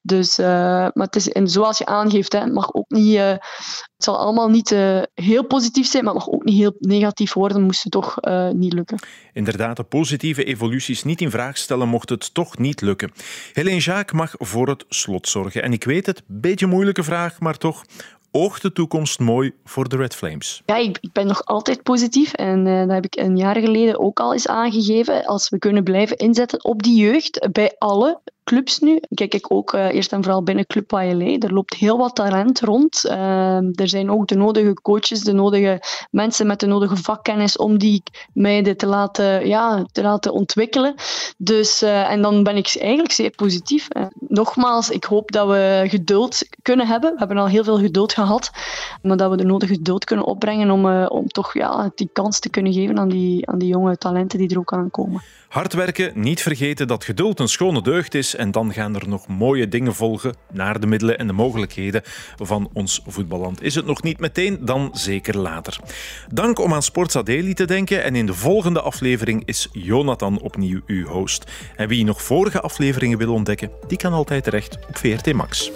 Dus, 0.00 0.38
uh, 0.38 0.46
maar 0.46 0.92
het 0.94 1.16
is, 1.16 1.28
en 1.28 1.48
zoals 1.48 1.78
je 1.78 1.86
aangeeft, 1.86 2.32
hè, 2.32 2.38
het 2.38 2.52
mag 2.52 2.74
ook 2.74 2.88
niet, 2.88 3.14
uh, 3.14 3.28
het 3.28 4.04
zal 4.04 4.18
allemaal 4.18 4.48
niet 4.48 4.70
uh, 4.70 5.02
heel 5.14 5.44
positief 5.44 5.86
zijn, 5.86 6.04
maar 6.04 6.14
het 6.14 6.24
mag 6.24 6.34
ook 6.34 6.44
niet 6.44 6.56
heel 6.56 6.74
negatief 6.78 7.32
worden, 7.32 7.62
moest 7.62 7.82
het 7.82 7.92
toch 7.92 8.16
niet 8.52 8.72
lukken. 8.72 8.98
Inderdaad, 9.32 9.76
de 9.76 9.82
positieve 9.82 10.44
evoluties 10.44 11.04
niet 11.04 11.20
in 11.20 11.30
vraag 11.30 11.56
stellen 11.56 11.88
mocht 11.88 12.08
het 12.08 12.34
toch 12.34 12.58
niet 12.58 12.80
lukken. 12.80 13.12
Helene 13.52 13.80
Jacques 13.80 14.20
mag 14.20 14.34
voor 14.38 14.68
het 14.68 14.84
slot 14.88 15.28
zorgen. 15.28 15.62
En 15.62 15.72
ik 15.72 15.84
weet 15.84 16.06
het, 16.06 16.22
beetje 16.26 16.66
moeilijke 16.66 17.02
vraag, 17.02 17.40
maar 17.40 17.58
toch, 17.58 17.84
oogt 18.36 18.62
de 18.62 18.72
toekomst 18.72 19.18
mooi 19.18 19.52
voor 19.64 19.88
de 19.88 19.96
Red 19.96 20.14
Flames? 20.14 20.62
Ja, 20.66 20.76
ik, 20.76 20.98
ben 21.12 21.26
nog 21.26 21.44
altijd 21.44 21.82
positief 21.82 22.32
en 22.32 22.66
uh, 22.66 22.80
dat 22.80 22.90
heb 22.90 23.04
ik 23.04 23.16
een 23.16 23.36
jaar 23.36 23.56
geleden 23.56 24.00
ook 24.00 24.20
al 24.20 24.32
eens 24.32 24.48
aangegeven. 24.48 25.24
Als 25.24 25.48
we 25.48 25.58
kunnen 25.58 25.84
blijven 25.84 26.16
inzetten 26.16 26.64
op 26.64 26.82
die 26.82 26.96
jeugd 26.96 27.48
bij 27.52 27.74
alle 27.78 28.20
clubs 28.46 28.78
nu. 28.78 29.00
Kijk 29.14 29.34
ik 29.34 29.52
ook 29.52 29.72
uh, 29.72 29.94
eerst 29.94 30.12
en 30.12 30.22
vooral 30.22 30.42
binnen 30.42 30.66
Club 30.66 30.92
YLA. 30.92 31.38
Er 31.38 31.52
loopt 31.52 31.74
heel 31.74 31.98
wat 31.98 32.14
talent 32.14 32.60
rond. 32.60 33.04
Uh, 33.04 33.56
er 33.56 33.88
zijn 33.88 34.10
ook 34.10 34.26
de 34.28 34.36
nodige 34.36 34.74
coaches, 34.82 35.20
de 35.20 35.32
nodige 35.32 35.82
mensen 36.10 36.46
met 36.46 36.60
de 36.60 36.66
nodige 36.66 36.96
vakkennis 36.96 37.56
om 37.56 37.78
die 37.78 38.02
meiden 38.32 38.76
te 38.76 38.86
laten, 38.86 39.46
ja, 39.46 39.86
te 39.92 40.02
laten 40.02 40.32
ontwikkelen. 40.32 40.94
Dus, 41.36 41.82
uh, 41.82 42.10
en 42.10 42.22
dan 42.22 42.42
ben 42.42 42.56
ik 42.56 42.76
eigenlijk 42.78 43.12
zeer 43.12 43.30
positief. 43.30 43.88
nogmaals, 44.28 44.90
ik 44.90 45.04
hoop 45.04 45.32
dat 45.32 45.48
we 45.48 45.84
geduld 45.88 46.48
kunnen 46.62 46.86
hebben. 46.86 47.12
We 47.12 47.18
hebben 47.18 47.36
al 47.36 47.48
heel 47.48 47.64
veel 47.64 47.78
geduld 47.78 48.12
gehad. 48.12 48.50
Maar 49.02 49.16
dat 49.16 49.30
we 49.30 49.36
de 49.36 49.44
nodige 49.44 49.74
geduld 49.74 50.04
kunnen 50.04 50.26
opbrengen 50.26 50.70
om, 50.70 51.06
om 51.06 51.28
toch 51.28 51.54
ja, 51.54 51.90
die 51.94 52.10
kans 52.12 52.38
te 52.38 52.50
kunnen 52.50 52.72
geven 52.72 52.98
aan 52.98 53.08
die, 53.08 53.48
aan 53.48 53.58
die 53.58 53.68
jonge 53.68 53.96
talenten 53.96 54.38
die 54.38 54.48
er 54.48 54.58
ook 54.58 54.72
aankomen. 54.72 55.22
Hard 55.48 55.72
werken, 55.72 56.12
niet 56.14 56.42
vergeten 56.42 56.86
dat 56.86 57.04
geduld 57.04 57.40
een 57.40 57.48
schone 57.48 57.82
deugd 57.82 58.14
is 58.14 58.35
en 58.36 58.50
dan 58.50 58.72
gaan 58.72 58.94
er 58.94 59.08
nog 59.08 59.28
mooie 59.28 59.68
dingen 59.68 59.94
volgen 59.94 60.34
naar 60.52 60.80
de 60.80 60.86
middelen 60.86 61.18
en 61.18 61.26
de 61.26 61.32
mogelijkheden 61.32 62.02
van 62.36 62.70
ons 62.72 63.02
voetballand. 63.06 63.62
Is 63.62 63.74
het 63.74 63.86
nog 63.86 64.02
niet 64.02 64.18
meteen, 64.18 64.58
dan 64.60 64.90
zeker 64.92 65.38
later. 65.38 65.78
Dank 66.32 66.58
om 66.58 66.74
aan 66.74 66.82
Sportsa 66.82 67.22
Daily 67.22 67.54
te 67.54 67.64
denken 67.64 68.02
en 68.02 68.16
in 68.16 68.26
de 68.26 68.34
volgende 68.34 68.80
aflevering 68.80 69.42
is 69.44 69.68
Jonathan 69.72 70.40
opnieuw 70.40 70.80
uw 70.86 71.06
host. 71.06 71.50
En 71.76 71.88
wie 71.88 72.04
nog 72.04 72.22
vorige 72.22 72.60
afleveringen 72.60 73.18
wil 73.18 73.32
ontdekken, 73.32 73.70
die 73.86 73.98
kan 73.98 74.12
altijd 74.12 74.44
terecht 74.44 74.78
op 74.88 74.96
VRT 74.96 75.32
Max. 75.32 75.72